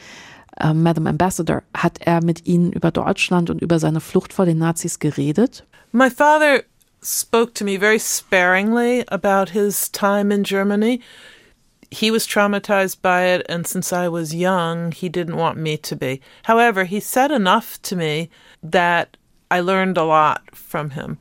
Ähm, 0.59 0.83
Madam 0.83 1.07
Ambassador, 1.07 1.63
hat 1.75 1.99
er 1.99 2.23
mit 2.23 2.47
Ihnen 2.47 2.71
über 2.71 2.91
Deutschland 2.91 3.49
und 3.49 3.61
über 3.61 3.79
seine 3.79 4.01
Flucht 4.01 4.33
vor 4.33 4.45
den 4.45 4.57
Nazis 4.57 4.99
geredet? 4.99 5.65
My 5.91 6.09
father 6.09 6.63
spoke 7.03 7.53
to 7.53 7.63
me 7.63 7.79
very 7.79 7.99
sparingly 7.99 9.03
about 9.09 9.51
his 9.51 9.91
time 9.91 10.33
in 10.33 10.43
Germany. 10.43 11.01
He 11.89 12.11
was 12.11 12.27
traumatized 12.27 13.01
by 13.01 13.23
it, 13.27 13.45
and 13.47 13.65
since 13.65 13.93
I 13.93 14.07
was 14.09 14.35
young, 14.35 14.91
he 14.91 15.07
didn't 15.07 15.37
want 15.37 15.57
me 15.57 15.77
to 15.77 15.95
be. 15.95 16.21
However, 16.43 16.83
he 16.83 16.99
said 16.99 17.31
enough 17.31 17.81
to 17.83 17.95
me 17.95 18.29
that 18.61 19.15
I 19.49 19.61
learned 19.61 19.97
a 19.97 20.03
lot 20.03 20.55
from 20.55 20.91
him. 20.91 21.17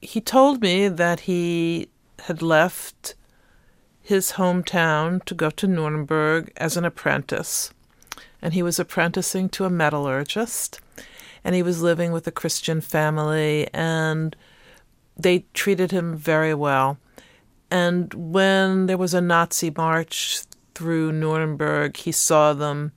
He 0.00 0.20
told 0.20 0.60
me 0.60 0.88
that 0.88 1.20
he 1.20 1.88
had 2.20 2.42
left 2.42 3.14
his 4.02 4.32
hometown 4.32 5.24
to 5.24 5.34
go 5.34 5.50
to 5.50 5.66
Nuremberg 5.66 6.52
as 6.56 6.76
an 6.76 6.84
apprentice. 6.84 7.72
And 8.42 8.54
he 8.54 8.62
was 8.62 8.78
apprenticing 8.78 9.48
to 9.50 9.64
a 9.64 9.70
metallurgist. 9.70 10.80
And 11.44 11.54
he 11.54 11.62
was 11.62 11.82
living 11.82 12.10
with 12.10 12.26
a 12.26 12.32
Christian 12.32 12.80
family, 12.80 13.68
and 13.72 14.34
they 15.16 15.44
treated 15.54 15.92
him 15.92 16.16
very 16.16 16.54
well. 16.54 16.98
And 17.70 18.12
when 18.14 18.86
there 18.86 18.98
was 18.98 19.14
a 19.14 19.20
Nazi 19.20 19.72
march 19.76 20.42
through 20.74 21.12
Nuremberg, 21.12 21.96
he 21.96 22.12
saw 22.12 22.52
them 22.52 22.92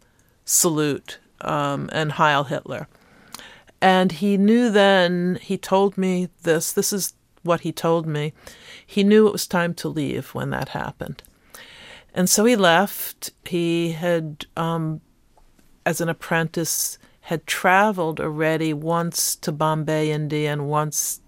salute 0.45 1.19
um, 1.41 1.89
and 1.91 2.13
Heil 2.13 2.45
Hitler. 2.45 2.87
And 3.81 4.11
he 4.11 4.37
knew 4.37 4.69
then, 4.69 5.39
he 5.41 5.57
told 5.57 5.97
me 5.97 6.29
this, 6.43 6.73
this 6.73 6.91
is 6.91 7.13
what 7.43 7.61
he 7.61 7.71
told 7.71 8.05
me. 8.05 8.33
He 8.85 9.03
knew 9.03 9.27
it 9.27 9.31
was 9.31 9.47
time 9.47 9.73
to 9.75 9.87
leave 9.87 10.33
when 10.35 10.49
that 10.49 10.69
happened. 10.69 11.23
And 12.13 12.29
so 12.29 12.43
he 12.45 12.55
left. 12.55 13.31
He 13.45 13.91
had, 13.93 14.45
um, 14.57 15.01
as 15.85 16.01
an 16.01 16.09
apprentice, 16.09 16.97
had 17.21 17.45
traveled 17.45 18.19
already 18.19 18.73
once 18.73 19.35
to 19.37 19.51
Bombay, 19.51 20.11
India, 20.11 20.51
and 20.51 20.67
once 20.67 21.21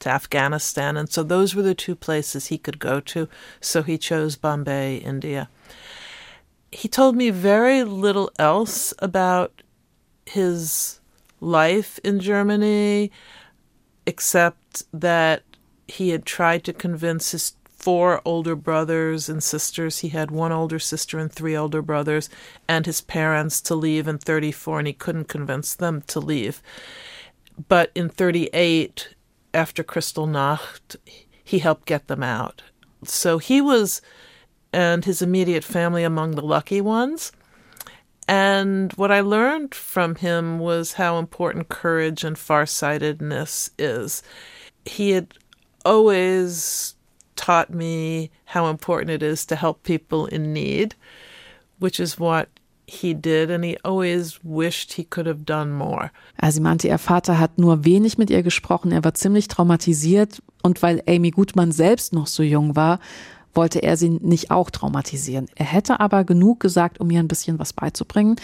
to 0.00 0.10
Afghanistan. 0.10 0.96
And 0.96 1.08
so 1.10 1.22
those 1.22 1.54
were 1.54 1.62
the 1.62 1.74
two 1.74 1.94
places 1.94 2.46
he 2.46 2.58
could 2.58 2.78
go 2.78 3.00
to. 3.00 3.28
So 3.60 3.82
he 3.82 3.98
chose 3.98 4.36
Bombay, 4.36 4.96
India. 4.96 5.48
He 6.72 6.88
told 6.88 7.16
me 7.16 7.30
very 7.30 7.84
little 7.84 8.30
else 8.38 8.92
about 8.98 9.62
his 10.26 11.00
life 11.40 11.98
in 12.02 12.20
Germany, 12.20 13.10
except 14.06 14.84
that 14.92 15.42
he 15.88 16.10
had 16.10 16.26
tried 16.26 16.64
to 16.64 16.72
convince 16.72 17.30
his 17.30 17.52
four 17.64 18.20
older 18.24 18.56
brothers 18.56 19.28
and 19.28 19.42
sisters. 19.42 20.00
He 20.00 20.08
had 20.08 20.30
one 20.30 20.50
older 20.50 20.78
sister 20.78 21.18
and 21.18 21.30
three 21.30 21.56
older 21.56 21.82
brothers, 21.82 22.28
and 22.66 22.84
his 22.84 23.00
parents 23.00 23.60
to 23.62 23.74
leave 23.74 24.08
in 24.08 24.18
34, 24.18 24.80
and 24.80 24.86
he 24.88 24.92
couldn't 24.92 25.28
convince 25.28 25.74
them 25.74 26.02
to 26.08 26.18
leave. 26.18 26.62
But 27.68 27.92
in 27.94 28.08
38, 28.08 29.14
after 29.56 29.82
Kristallnacht, 29.82 30.96
he 31.42 31.58
helped 31.58 31.86
get 31.86 32.06
them 32.06 32.22
out. 32.22 32.62
So 33.04 33.38
he 33.38 33.60
was, 33.60 34.02
and 34.72 35.04
his 35.04 35.22
immediate 35.22 35.64
family, 35.64 36.04
among 36.04 36.32
the 36.32 36.44
lucky 36.44 36.80
ones. 36.80 37.32
And 38.28 38.92
what 38.94 39.10
I 39.10 39.20
learned 39.20 39.74
from 39.74 40.16
him 40.16 40.58
was 40.58 40.94
how 40.94 41.18
important 41.18 41.68
courage 41.68 42.22
and 42.22 42.36
farsightedness 42.36 43.70
is. 43.78 44.22
He 44.84 45.10
had 45.10 45.34
always 45.84 46.94
taught 47.36 47.72
me 47.72 48.30
how 48.44 48.66
important 48.66 49.10
it 49.10 49.22
is 49.22 49.46
to 49.46 49.56
help 49.56 49.82
people 49.84 50.26
in 50.26 50.52
need, 50.52 50.94
which 51.78 51.98
is 51.98 52.18
what 52.18 52.48
he 52.86 53.14
did, 53.14 53.50
and 53.50 53.64
he 53.64 53.78
always 53.82 54.38
wished 54.42 54.92
he 54.92 55.04
could 55.04 55.26
have 55.26 55.44
done 55.44 55.72
more. 55.72 56.10
Also 56.38 56.56
sie 56.56 56.60
meinte, 56.62 56.88
ihr 56.88 56.98
Vater 56.98 57.38
hat 57.38 57.58
nur 57.58 57.84
wenig 57.84 58.18
mit 58.18 58.30
ihr 58.30 58.42
gesprochen, 58.42 58.92
er 58.92 59.04
war 59.04 59.14
ziemlich 59.14 59.48
traumatisiert 59.48 60.42
und 60.62 60.82
weil 60.82 61.02
Amy 61.08 61.30
Gutmann 61.30 61.72
selbst 61.72 62.12
noch 62.12 62.26
so 62.26 62.42
jung 62.42 62.76
war, 62.76 63.00
wollte 63.54 63.82
er 63.82 63.96
sie 63.96 64.10
nicht 64.10 64.50
auch 64.50 64.70
traumatisieren. 64.70 65.46
Er 65.54 65.66
hätte 65.66 65.98
aber 65.98 66.24
genug 66.24 66.60
gesagt, 66.60 67.00
um 67.00 67.10
ihr 67.10 67.20
ein 67.20 67.28
bisschen 67.28 67.58
was 67.58 67.72
beizubringen. 67.72 68.36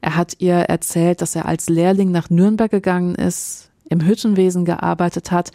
Er 0.00 0.14
hat 0.14 0.34
ihr 0.38 0.54
erzählt, 0.54 1.22
dass 1.22 1.34
er 1.34 1.46
als 1.46 1.68
Lehrling 1.68 2.10
nach 2.10 2.30
Nürnberg 2.30 2.70
gegangen 2.70 3.14
ist, 3.14 3.67
im 3.88 4.00
Hüttenwesen 4.00 4.64
gearbeitet 4.64 5.30
hat. 5.30 5.50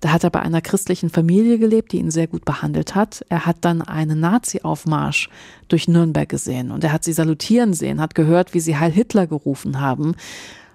Da 0.00 0.12
hat 0.12 0.24
er 0.24 0.30
bei 0.30 0.40
einer 0.40 0.60
christlichen 0.60 1.10
Familie 1.10 1.58
gelebt, 1.58 1.92
die 1.92 1.98
ihn 1.98 2.10
sehr 2.10 2.26
gut 2.26 2.44
behandelt 2.44 2.94
hat. 2.94 3.24
Er 3.28 3.46
hat 3.46 3.58
dann 3.62 3.82
einen 3.82 4.20
Nazi-Aufmarsch 4.20 5.28
durch 5.68 5.88
Nürnberg 5.88 6.28
gesehen 6.28 6.70
und 6.70 6.84
er 6.84 6.92
hat 6.92 7.04
sie 7.04 7.12
salutieren 7.12 7.74
sehen, 7.74 8.00
hat 8.00 8.14
gehört, 8.14 8.54
wie 8.54 8.60
sie 8.60 8.76
Heil 8.76 8.92
Hitler 8.92 9.26
gerufen 9.26 9.80
haben. 9.80 10.14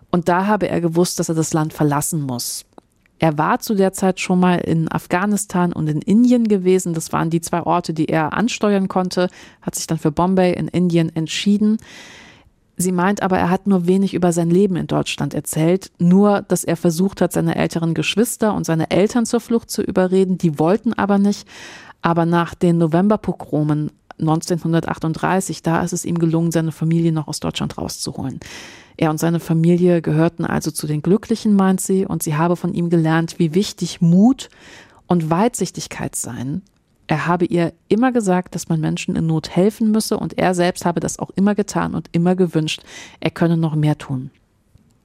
Und 0.09 0.27
da 0.27 0.47
habe 0.47 0.67
er 0.67 0.81
gewusst, 0.81 1.19
dass 1.19 1.29
er 1.29 1.35
das 1.35 1.53
Land 1.53 1.73
verlassen 1.73 2.21
muss. 2.21 2.65
Er 3.21 3.37
war 3.37 3.59
zu 3.59 3.75
der 3.75 3.93
Zeit 3.93 4.19
schon 4.19 4.39
mal 4.39 4.57
in 4.57 4.91
Afghanistan 4.91 5.73
und 5.73 5.87
in 5.87 6.01
Indien 6.01 6.47
gewesen. 6.47 6.95
Das 6.95 7.13
waren 7.13 7.29
die 7.29 7.39
zwei 7.39 7.61
Orte, 7.61 7.93
die 7.93 8.07
er 8.07 8.33
ansteuern 8.33 8.87
konnte, 8.87 9.29
hat 9.61 9.75
sich 9.75 9.85
dann 9.85 9.99
für 9.99 10.11
Bombay 10.11 10.53
in 10.53 10.67
Indien 10.67 11.15
entschieden. 11.15 11.77
Sie 12.81 12.91
meint 12.91 13.21
aber, 13.21 13.37
er 13.37 13.49
hat 13.49 13.67
nur 13.67 13.87
wenig 13.87 14.13
über 14.13 14.33
sein 14.33 14.49
Leben 14.49 14.75
in 14.75 14.87
Deutschland 14.87 15.33
erzählt, 15.33 15.91
nur, 15.99 16.41
dass 16.41 16.63
er 16.63 16.75
versucht 16.75 17.21
hat, 17.21 17.31
seine 17.31 17.55
älteren 17.55 17.93
Geschwister 17.93 18.53
und 18.53 18.65
seine 18.65 18.91
Eltern 18.91 19.25
zur 19.25 19.39
Flucht 19.39 19.69
zu 19.69 19.81
überreden, 19.81 20.37
die 20.37 20.59
wollten 20.59 20.93
aber 20.93 21.17
nicht. 21.17 21.47
Aber 22.01 22.25
nach 22.25 22.55
den 22.55 22.79
Novemberpogromen 22.79 23.91
1938, 24.19 25.61
da 25.61 25.81
ist 25.81 25.93
es 25.93 26.05
ihm 26.05 26.17
gelungen, 26.17 26.51
seine 26.51 26.71
Familie 26.71 27.11
noch 27.11 27.27
aus 27.27 27.39
Deutschland 27.39 27.77
rauszuholen. 27.77 28.39
Er 28.97 29.09
und 29.09 29.19
seine 29.19 29.39
Familie 29.39 30.01
gehörten 30.01 30.45
also 30.45 30.71
zu 30.71 30.87
den 30.87 31.01
Glücklichen, 31.01 31.55
meint 31.55 31.81
sie, 31.81 32.05
und 32.05 32.23
sie 32.23 32.35
habe 32.35 32.55
von 32.55 32.73
ihm 32.73 32.89
gelernt, 32.89 33.39
wie 33.39 33.53
wichtig 33.53 34.01
Mut 34.01 34.49
und 35.07 35.29
Weitsichtigkeit 35.29 36.15
seien, 36.15 36.61
er 37.11 37.27
habe 37.27 37.43
ihr 37.43 37.73
immer 37.89 38.13
gesagt, 38.13 38.55
dass 38.55 38.69
man 38.69 38.79
Menschen 38.79 39.17
in 39.17 39.27
Not 39.27 39.49
helfen 39.49 39.91
müsse 39.91 40.17
und 40.17 40.37
er 40.37 40.55
selbst 40.55 40.85
habe 40.85 41.01
das 41.01 41.19
auch 41.19 41.29
immer 41.31 41.55
getan 41.55 41.93
und 41.93 42.07
immer 42.13 42.37
gewünscht, 42.37 42.83
er 43.19 43.31
könne 43.31 43.57
noch 43.57 43.75
mehr 43.75 43.97
tun. 43.97 44.31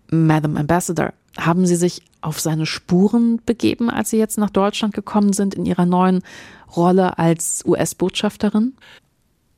Madam 0.08 0.56
Ambassador, 0.56 1.14
haben 1.36 1.66
Sie 1.66 1.74
sich 1.74 2.02
auf 2.20 2.38
seine 2.38 2.64
Spuren 2.64 3.40
begeben, 3.44 3.90
als 3.90 4.10
Sie 4.10 4.18
jetzt 4.18 4.38
nach 4.38 4.50
Deutschland 4.50 4.94
gekommen 4.94 5.32
sind 5.32 5.56
in 5.56 5.66
Ihrer 5.66 5.84
neuen 5.84 6.22
Rolle 6.76 7.18
als 7.18 7.64
US-Botschafterin? 7.66 8.76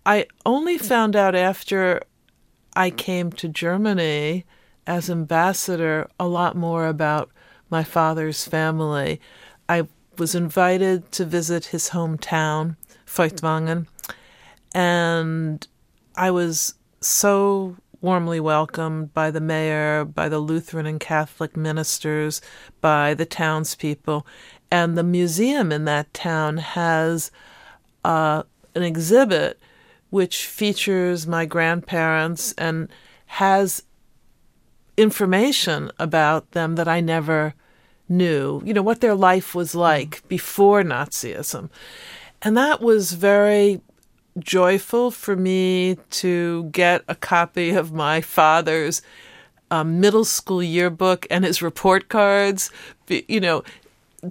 I 0.08 0.24
only 0.46 0.78
found 0.78 1.16
out 1.16 1.34
after 1.34 2.00
I 2.74 2.90
came 2.90 3.28
to 3.28 3.48
Germany 3.48 4.46
as 4.87 5.11
ambassador 5.11 6.08
a 6.18 6.24
lot 6.24 6.54
more 6.54 6.88
about 6.88 7.28
my 7.68 7.84
father's 7.84 8.48
family. 8.48 9.20
I 9.68 9.82
was 10.18 10.35
invited 10.35 11.11
to 11.12 11.24
visit 11.24 11.66
his 11.66 11.90
hometown, 11.90 12.76
Feuchtwangen, 13.07 13.87
and 14.74 15.66
I 16.14 16.31
was 16.31 16.74
so 17.00 17.76
warmly 18.00 18.40
welcomed 18.40 19.12
by 19.12 19.31
the 19.31 19.40
mayor, 19.40 20.04
by 20.04 20.28
the 20.28 20.38
Lutheran 20.38 20.87
and 20.87 21.00
Catholic 21.00 21.57
ministers, 21.57 22.40
by 22.81 23.14
the 23.14 23.26
townspeople. 23.26 24.26
And 24.70 24.96
the 24.96 25.02
museum 25.02 25.72
in 25.72 25.85
that 25.87 26.12
town 26.14 26.59
has 26.59 27.31
uh, 28.04 28.42
an 28.74 28.83
exhibit 28.83 29.59
which 30.11 30.46
features 30.46 31.26
my 31.26 31.44
grandparents 31.44 32.52
and 32.52 32.88
has 33.26 33.83
information 34.96 35.90
about 35.98 36.52
them 36.52 36.74
that 36.76 36.88
I 36.88 37.00
never 37.00 37.54
knew, 38.09 38.62
you 38.64 38.73
know, 38.73 38.83
what 38.83 39.01
their 39.01 39.14
life 39.14 39.55
was 39.55 39.75
like 39.75 40.27
before 40.29 40.83
Nazism. 40.83 41.71
And 42.42 42.57
that 42.57 42.81
was 42.81 43.12
very 43.12 43.81
joyful 44.38 45.11
for 45.11 45.37
me 45.37 45.97
to 46.11 46.64
get 46.64 47.03
a 47.09 47.14
copy 47.14 47.71
of 47.71 47.92
my 47.92 48.21
father's 48.21 49.03
um, 49.71 50.01
middle 50.01 50.25
school 50.25 50.62
yearbook 50.62 51.27
and 51.31 51.44
his 51.44 51.61
report 51.61 52.09
cards, 52.09 52.71
you 53.09 53.40
know, 53.40 53.62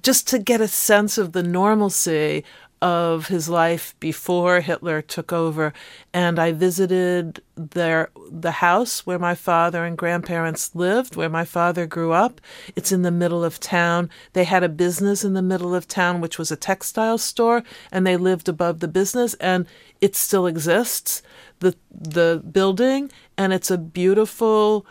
just 0.02 0.28
to 0.30 0.40
get 0.40 0.62
a 0.62 0.68
sense 0.68 1.18
of 1.18 1.32
the 1.32 1.44
normalcy 1.44 2.44
of 2.82 3.28
his 3.28 3.50
life 3.50 3.96
before 4.00 4.60
Hitler 4.60 5.02
took 5.02 5.34
over, 5.34 5.74
and 6.14 6.38
I 6.38 6.52
visited 6.52 7.42
their 7.56 8.10
the 8.30 8.52
house 8.52 9.06
where 9.06 9.18
my 9.18 9.34
father 9.34 9.84
and 9.84 9.98
grandparents 9.98 10.76
lived, 10.76 11.16
where 11.16 11.30
my 11.30 11.46
father 11.46 11.88
grew 11.88 12.12
up. 12.12 12.40
It's 12.76 12.92
in 12.92 13.02
the 13.02 13.12
middle 13.12 13.44
of 13.44 13.60
town. 13.60 14.10
They 14.34 14.44
had 14.44 14.64
a 14.64 14.70
business 14.70 15.24
in 15.24 15.34
the 15.34 15.42
middle 15.42 15.74
of 15.74 15.88
town, 15.88 16.22
which 16.22 16.38
was 16.38 16.52
a 16.52 16.56
textile 16.56 17.18
store, 17.18 17.64
and 17.92 18.06
they 18.06 18.18
lived 18.18 18.48
above 18.48 18.80
the 18.80 18.88
business, 18.88 19.34
and 19.36 19.66
it 20.02 20.16
still 20.16 20.46
exists. 20.46 21.24
the 21.60 21.76
The 21.92 22.44
building, 22.52 23.12
and 23.38 23.54
it's 23.54 23.72
a 23.72 23.78
beautiful 23.78 24.86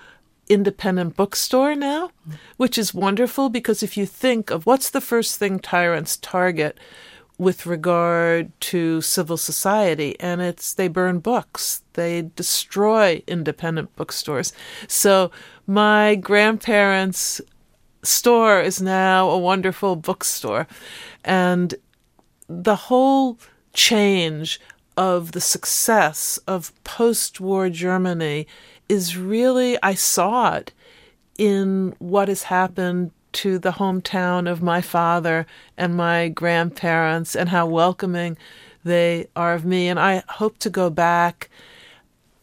independent 0.49 1.17
bookstore 1.17 1.75
now, 1.75 2.11
which 2.57 2.79
is 2.79 2.95
wonderful 2.95 3.49
because 3.49 3.83
if 3.83 3.97
you 3.97 4.07
think 4.07 4.51
of 4.51 4.65
what's 4.67 4.91
the 4.91 5.01
first 5.01 5.39
thing 5.39 5.59
tyrants 5.59 6.17
target 6.17 6.79
with 7.39 7.67
regard 7.67 8.51
to 8.61 9.01
civil 9.03 9.37
society 9.37 10.19
and 10.21 10.41
it's 10.41 10.75
they 10.75 10.89
burn 10.89 11.19
books. 11.19 11.83
They 11.93 12.31
destroy 12.35 13.23
independent 13.27 13.95
bookstores. 13.97 14.53
So 14.89 15.31
my 15.67 16.15
grandparents 16.15 17.41
store 18.03 18.61
is 18.61 18.81
now 18.81 19.29
a 19.29 19.39
wonderful 19.39 19.97
bookstore. 19.97 20.67
And 21.25 21.75
the 22.49 22.77
whole 22.77 23.39
change 23.73 24.61
of 24.97 25.33
the 25.33 25.41
success 25.41 26.39
of 26.47 26.73
post-war 26.85 27.69
Germany 27.69 28.47
is 28.89 29.17
really 29.17 29.77
I 29.83 29.95
saw 29.95 30.55
it 30.55 30.73
in 31.37 31.95
what 31.99 32.29
has 32.29 32.45
happened 32.45 33.11
to 33.37 33.59
the 33.59 33.73
hometown 33.73 34.51
of 34.51 34.63
my 34.63 34.81
father 34.81 35.47
and 35.77 35.97
my 35.97 36.29
grandparents 36.29 37.37
and 37.37 37.51
how 37.51 37.67
welcoming 37.67 38.37
they 38.85 39.27
are 39.37 39.55
of 39.55 39.65
me. 39.65 39.89
And 39.89 40.01
I 40.01 40.23
hope 40.29 40.59
to 40.59 40.71
go 40.71 40.91
back 40.91 41.51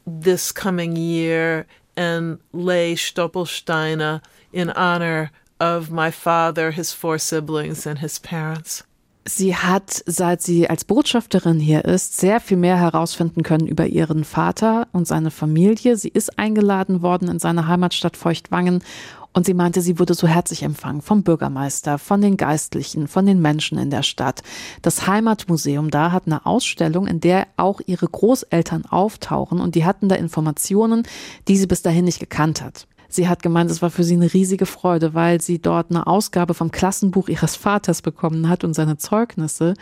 this 0.06 0.52
coming 0.52 0.96
year 0.96 1.66
and 1.96 2.40
lay 2.52 2.96
Stoppelsteine 2.96 4.22
in 4.52 4.70
honor 4.72 5.32
of 5.60 5.90
my 5.90 6.12
father, 6.12 6.72
his 6.72 6.94
four 6.94 7.18
siblings, 7.18 7.88
and 7.88 8.00
his 8.00 8.20
parents. 8.20 8.84
Sie 9.26 9.56
hat, 9.56 10.04
seit 10.06 10.42
sie 10.42 10.70
als 10.70 10.84
Botschafterin 10.84 11.58
hier 11.58 11.86
ist, 11.86 12.18
sehr 12.18 12.42
viel 12.42 12.58
mehr 12.58 12.78
herausfinden 12.78 13.42
können 13.42 13.68
über 13.68 13.88
ihren 13.88 14.26
Vater 14.26 14.88
und 14.92 15.08
seine 15.08 15.32
Familie. 15.32 15.96
Sie 15.96 16.10
ist 16.10 16.38
eingeladen 16.38 17.02
worden 17.02 17.30
in 17.30 17.40
seine 17.40 17.68
Heimatstadt 17.68 18.18
Feuchtwangen 18.18 18.84
und 19.34 19.46
sie 19.46 19.54
meinte, 19.54 19.82
sie 19.82 20.00
wurde 20.00 20.14
so 20.14 20.28
herzlich 20.28 20.64
empfangen 20.64 21.02
vom 21.02 21.24
Bürgermeister, 21.24 21.98
von 21.98 22.22
den 22.22 22.38
Geistlichen, 22.38 23.08
von 23.08 23.26
den 23.26 23.42
Menschen 23.42 23.78
in 23.78 23.90
der 23.90 24.04
Stadt. 24.04 24.44
Das 24.82 25.08
Heimatmuseum 25.08 25.90
da 25.90 26.12
hat 26.12 26.28
eine 26.28 26.46
Ausstellung, 26.46 27.08
in 27.08 27.20
der 27.20 27.48
auch 27.58 27.82
ihre 27.86 28.08
Großeltern 28.08 28.86
auftauchen 28.86 29.60
und 29.60 29.76
die 29.76 29.86
hatten 29.86 30.10
da 30.10 30.16
Informationen, 30.16 31.04
die 31.48 31.58
sie 31.58 31.68
bis 31.68 31.82
dahin 31.82 32.06
nicht 32.06 32.20
gekannt 32.20 32.62
hat. 32.62 32.88
Sie 33.14 33.28
hat 33.28 33.44
gemeint, 33.44 33.70
es 33.70 33.84
war 33.84 33.92
für 33.92 34.04
sie 34.04 34.16
eine 34.16 34.34
riesige 34.34 34.66
Freude, 34.66 35.14
weil 35.14 35.40
sie 35.40 35.60
dort 35.60 35.92
eine 35.92 36.08
Ausgabe 36.08 36.56
vom 36.56 36.72
Klassenbuch 36.72 37.28
ihres 37.28 37.56
Vaters 37.56 38.02
bekommen 38.02 38.50
hat 38.50 38.64
und 38.64 38.74
seine 38.74 38.98
Zeugnisse, 38.98 39.76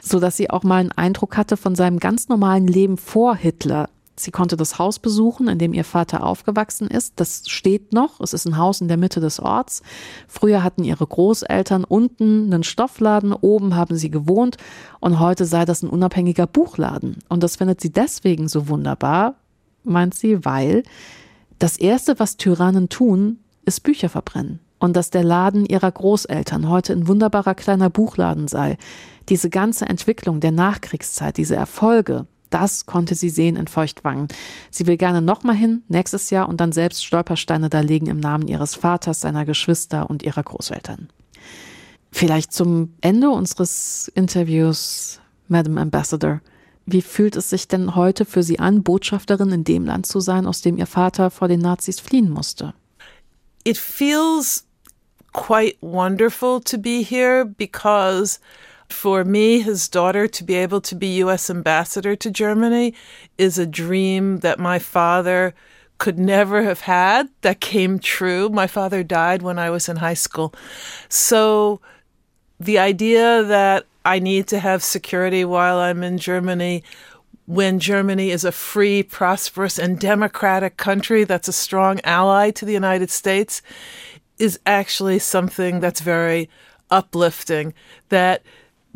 so 0.00 0.20
dass 0.20 0.36
sie 0.36 0.50
auch 0.50 0.62
mal 0.62 0.78
einen 0.78 0.92
Eindruck 0.92 1.36
hatte 1.36 1.56
von 1.56 1.74
seinem 1.74 1.98
ganz 1.98 2.28
normalen 2.28 2.68
Leben 2.68 2.96
vor 2.96 3.34
Hitler. 3.34 3.88
Sie 4.18 4.30
konnte 4.30 4.56
das 4.56 4.78
Haus 4.78 4.98
besuchen, 4.98 5.46
in 5.48 5.58
dem 5.58 5.74
ihr 5.74 5.84
Vater 5.84 6.24
aufgewachsen 6.24 6.88
ist. 6.88 7.14
Das 7.16 7.42
steht 7.48 7.92
noch. 7.92 8.20
Es 8.20 8.32
ist 8.32 8.46
ein 8.46 8.56
Haus 8.56 8.80
in 8.80 8.88
der 8.88 8.96
Mitte 8.96 9.20
des 9.20 9.40
Orts. 9.40 9.82
Früher 10.26 10.62
hatten 10.62 10.84
ihre 10.84 11.06
Großeltern 11.06 11.84
unten 11.84 12.52
einen 12.52 12.62
Stoffladen, 12.62 13.34
oben 13.34 13.76
haben 13.76 13.96
sie 13.96 14.10
gewohnt 14.10 14.56
und 15.00 15.20
heute 15.20 15.44
sei 15.44 15.66
das 15.66 15.82
ein 15.82 15.90
unabhängiger 15.90 16.46
Buchladen. 16.46 17.18
Und 17.28 17.42
das 17.42 17.56
findet 17.56 17.80
sie 17.80 17.92
deswegen 17.92 18.48
so 18.48 18.68
wunderbar, 18.68 19.34
meint 19.84 20.14
sie, 20.14 20.44
weil 20.44 20.82
das 21.58 21.76
Erste, 21.76 22.18
was 22.18 22.38
Tyrannen 22.38 22.88
tun, 22.88 23.38
ist 23.64 23.82
Bücher 23.82 24.08
verbrennen. 24.08 24.60
Und 24.78 24.94
dass 24.94 25.10
der 25.10 25.24
Laden 25.24 25.64
ihrer 25.64 25.90
Großeltern 25.90 26.68
heute 26.68 26.92
ein 26.92 27.08
wunderbarer 27.08 27.54
kleiner 27.54 27.88
Buchladen 27.88 28.46
sei. 28.46 28.76
Diese 29.28 29.48
ganze 29.48 29.86
Entwicklung 29.86 30.40
der 30.40 30.52
Nachkriegszeit, 30.52 31.38
diese 31.38 31.56
Erfolge, 31.56 32.26
das 32.56 32.86
konnte 32.86 33.14
sie 33.14 33.28
sehen 33.28 33.56
in 33.56 33.66
Feuchtwangen. 33.66 34.28
Sie 34.70 34.86
will 34.86 34.96
gerne 34.96 35.20
nochmal 35.20 35.56
hin, 35.56 35.82
nächstes 35.88 36.30
Jahr, 36.30 36.48
und 36.48 36.58
dann 36.58 36.72
selbst 36.72 37.04
Stolpersteine 37.04 37.68
da 37.68 37.80
legen 37.80 38.06
im 38.06 38.18
Namen 38.18 38.48
ihres 38.48 38.74
Vaters, 38.74 39.20
seiner 39.20 39.44
Geschwister 39.44 40.08
und 40.08 40.22
ihrer 40.22 40.42
Großeltern. 40.42 41.10
Vielleicht 42.10 42.54
zum 42.54 42.94
Ende 43.02 43.28
unseres 43.28 44.10
Interviews, 44.14 45.20
Madam 45.48 45.76
Ambassador. 45.76 46.40
Wie 46.86 47.02
fühlt 47.02 47.36
es 47.36 47.50
sich 47.50 47.68
denn 47.68 47.94
heute 47.94 48.24
für 48.24 48.42
Sie 48.42 48.58
an, 48.58 48.82
Botschafterin 48.82 49.52
in 49.52 49.64
dem 49.64 49.84
Land 49.84 50.06
zu 50.06 50.20
sein, 50.20 50.46
aus 50.46 50.62
dem 50.62 50.78
Ihr 50.78 50.86
Vater 50.86 51.30
vor 51.30 51.48
den 51.48 51.60
Nazis 51.60 52.00
fliehen 52.00 52.30
musste? 52.30 52.72
It 53.64 53.76
feels 53.76 54.64
quite 55.34 55.76
wonderful 55.82 56.62
to 56.62 56.78
be 56.78 57.04
here 57.06 57.44
because 57.44 58.40
for 58.88 59.24
me, 59.24 59.60
his 59.60 59.88
daughter, 59.88 60.26
to 60.28 60.44
be 60.44 60.54
able 60.54 60.80
to 60.82 60.94
be 60.94 61.18
U.S. 61.18 61.50
ambassador 61.50 62.16
to 62.16 62.30
Germany 62.30 62.94
is 63.38 63.58
a 63.58 63.66
dream 63.66 64.38
that 64.38 64.58
my 64.58 64.78
father 64.78 65.54
could 65.98 66.18
never 66.18 66.62
have 66.62 66.80
had 66.80 67.28
that 67.40 67.60
came 67.60 67.98
true. 67.98 68.48
My 68.48 68.66
father 68.66 69.02
died 69.02 69.42
when 69.42 69.58
I 69.58 69.70
was 69.70 69.88
in 69.88 69.96
high 69.96 70.14
school. 70.14 70.54
So 71.08 71.80
the 72.60 72.78
idea 72.78 73.42
that 73.42 73.86
I 74.04 74.18
need 74.18 74.46
to 74.48 74.58
have 74.58 74.82
security 74.82 75.44
while 75.44 75.78
I'm 75.78 76.02
in 76.02 76.18
Germany 76.18 76.82
when 77.46 77.78
Germany 77.78 78.30
is 78.30 78.44
a 78.44 78.52
free, 78.52 79.02
prosperous, 79.02 79.78
and 79.78 79.98
democratic 79.98 80.76
country 80.76 81.24
that's 81.24 81.48
a 81.48 81.52
strong 81.52 82.00
ally 82.02 82.50
to 82.50 82.64
the 82.64 82.72
United 82.72 83.08
States 83.08 83.62
is 84.38 84.58
actually 84.66 85.18
something 85.18 85.80
that's 85.80 86.00
very 86.00 86.50
uplifting. 86.90 87.72
That 88.08 88.42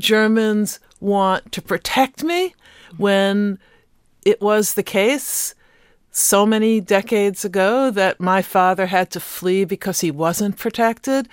Germans 0.00 0.80
want 1.00 1.52
to 1.52 1.62
protect 1.62 2.22
me 2.24 2.54
when 2.96 3.58
it 4.24 4.40
was 4.40 4.74
the 4.74 4.82
case 4.82 5.54
so 6.12 6.44
many 6.44 6.80
decades 6.80 7.44
ago 7.44 7.90
that 7.90 8.20
my 8.20 8.42
father 8.42 8.86
had 8.86 9.10
to 9.12 9.20
flee 9.20 9.64
because 9.64 10.00
he 10.00 10.10
wasn't 10.10 10.56
protected. 10.56 11.28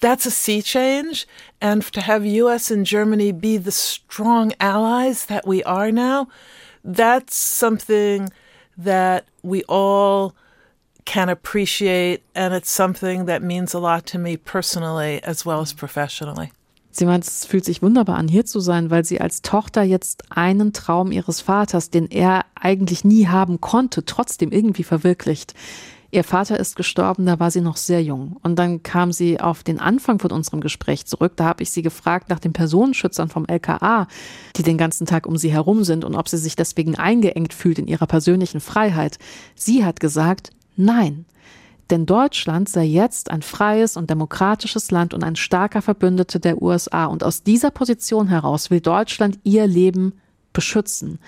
That's 0.00 0.24
a 0.24 0.30
sea 0.30 0.62
change. 0.62 1.26
And 1.60 1.82
to 1.92 2.00
have 2.00 2.24
US 2.24 2.70
and 2.70 2.86
Germany 2.86 3.32
be 3.32 3.56
the 3.56 3.72
strong 3.72 4.52
allies 4.60 5.26
that 5.26 5.46
we 5.46 5.62
are 5.64 5.90
now, 5.90 6.28
that's 6.84 7.34
something 7.34 8.28
that 8.78 9.26
we 9.42 9.64
all 9.64 10.34
can 11.04 11.28
appreciate. 11.28 12.22
And 12.34 12.54
it's 12.54 12.70
something 12.70 13.24
that 13.24 13.42
means 13.42 13.74
a 13.74 13.80
lot 13.80 14.06
to 14.06 14.18
me 14.18 14.36
personally 14.36 15.20
as 15.24 15.44
well 15.44 15.60
as 15.60 15.72
professionally. 15.72 16.52
Sie 16.90 17.06
meint, 17.06 17.24
es 17.24 17.44
fühlt 17.44 17.64
sich 17.64 17.82
wunderbar 17.82 18.16
an, 18.16 18.28
hier 18.28 18.44
zu 18.44 18.60
sein, 18.60 18.90
weil 18.90 19.04
sie 19.04 19.20
als 19.20 19.42
Tochter 19.42 19.82
jetzt 19.82 20.24
einen 20.30 20.72
Traum 20.72 21.12
ihres 21.12 21.40
Vaters, 21.40 21.90
den 21.90 22.10
er 22.10 22.44
eigentlich 22.54 23.04
nie 23.04 23.28
haben 23.28 23.60
konnte, 23.60 24.04
trotzdem 24.04 24.50
irgendwie 24.50 24.82
verwirklicht. 24.82 25.54
Ihr 26.12 26.24
Vater 26.24 26.58
ist 26.58 26.74
gestorben, 26.74 27.24
da 27.26 27.38
war 27.38 27.52
sie 27.52 27.60
noch 27.60 27.76
sehr 27.76 28.02
jung. 28.02 28.36
Und 28.42 28.58
dann 28.58 28.82
kam 28.82 29.12
sie 29.12 29.38
auf 29.38 29.62
den 29.62 29.78
Anfang 29.78 30.18
von 30.18 30.32
unserem 30.32 30.60
Gespräch 30.60 31.06
zurück. 31.06 31.34
Da 31.36 31.44
habe 31.44 31.62
ich 31.62 31.70
sie 31.70 31.82
gefragt 31.82 32.28
nach 32.30 32.40
den 32.40 32.52
Personenschützern 32.52 33.28
vom 33.28 33.46
LKA, 33.46 34.08
die 34.56 34.64
den 34.64 34.76
ganzen 34.76 35.06
Tag 35.06 35.26
um 35.26 35.36
sie 35.36 35.52
herum 35.52 35.84
sind 35.84 36.04
und 36.04 36.16
ob 36.16 36.28
sie 36.28 36.38
sich 36.38 36.56
deswegen 36.56 36.96
eingeengt 36.96 37.54
fühlt 37.54 37.78
in 37.78 37.86
ihrer 37.86 38.08
persönlichen 38.08 38.60
Freiheit. 38.60 39.18
Sie 39.54 39.84
hat 39.84 40.00
gesagt, 40.00 40.50
nein. 40.76 41.26
Denn 41.90 42.06
Deutschland 42.06 42.68
sei 42.68 42.84
jetzt 42.84 43.30
ein 43.30 43.42
freies 43.42 43.96
und 43.96 44.10
demokratisches 44.10 44.92
Land 44.92 45.12
und 45.12 45.24
ein 45.24 45.34
starker 45.36 45.82
Verbündeter 45.82 46.38
der 46.38 46.62
USA. 46.62 47.06
Und 47.06 47.24
aus 47.24 47.42
dieser 47.42 47.70
Position 47.70 48.28
heraus 48.28 48.70
will 48.70 48.80
Deutschland 48.80 49.40
ihr 49.42 49.66
Leben 49.66 50.14
beschützen, 50.52 51.18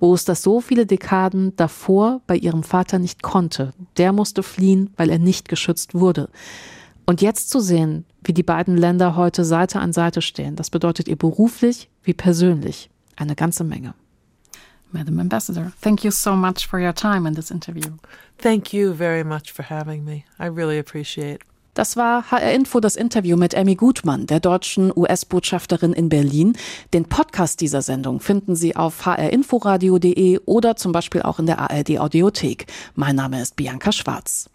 wo 0.00 0.14
es 0.14 0.24
das 0.24 0.42
so 0.42 0.60
viele 0.60 0.86
Dekaden 0.86 1.54
davor 1.56 2.20
bei 2.26 2.36
ihrem 2.36 2.62
Vater 2.62 2.98
nicht 2.98 3.22
konnte. 3.22 3.72
Der 3.96 4.12
musste 4.12 4.42
fliehen, 4.42 4.92
weil 4.96 5.10
er 5.10 5.18
nicht 5.18 5.48
geschützt 5.48 5.94
wurde. 5.94 6.28
Und 7.06 7.22
jetzt 7.22 7.50
zu 7.50 7.60
sehen, 7.60 8.04
wie 8.22 8.34
die 8.34 8.42
beiden 8.42 8.76
Länder 8.76 9.16
heute 9.16 9.44
Seite 9.44 9.80
an 9.80 9.92
Seite 9.92 10.20
stehen, 10.20 10.56
das 10.56 10.70
bedeutet 10.70 11.08
ihr 11.08 11.16
beruflich 11.16 11.88
wie 12.02 12.12
persönlich 12.12 12.90
eine 13.16 13.34
ganze 13.34 13.64
Menge. 13.64 13.94
Madam 14.92 15.20
Ambassador, 15.20 15.72
thank 15.80 16.04
you 16.04 16.10
so 16.10 16.34
much 16.34 16.66
for 16.66 16.80
your 16.80 16.94
time 16.94 17.26
in 17.26 17.34
this 17.34 17.50
interview. 17.50 17.98
Thank 18.38 18.72
you 18.72 18.94
very 18.94 19.24
much 19.24 19.52
for 19.52 19.64
having 19.64 20.04
me. 20.04 20.24
I 20.38 20.46
really 20.46 20.78
appreciate. 20.78 21.40
Das 21.78 21.96
war 21.96 22.24
HR 22.32 22.50
Info 22.50 22.80
das 22.80 22.96
Interview 22.96 23.36
mit 23.36 23.54
Emmy 23.54 23.76
Gutmann, 23.76 24.26
der 24.26 24.40
deutschen 24.40 24.92
US-Botschafterin 24.96 25.92
in 25.92 26.08
Berlin. 26.08 26.56
Den 26.92 27.04
Podcast 27.04 27.60
dieser 27.60 27.82
Sendung 27.82 28.18
finden 28.18 28.56
Sie 28.56 28.74
auf 28.74 29.06
hrinforadio.de 29.06 30.40
oder 30.44 30.74
zum 30.74 30.90
Beispiel 30.90 31.22
auch 31.22 31.38
in 31.38 31.46
der 31.46 31.58
ARD 31.60 32.00
Audiothek. 32.00 32.66
Mein 32.96 33.14
Name 33.14 33.40
ist 33.40 33.54
Bianca 33.54 33.92
Schwarz. 33.92 34.50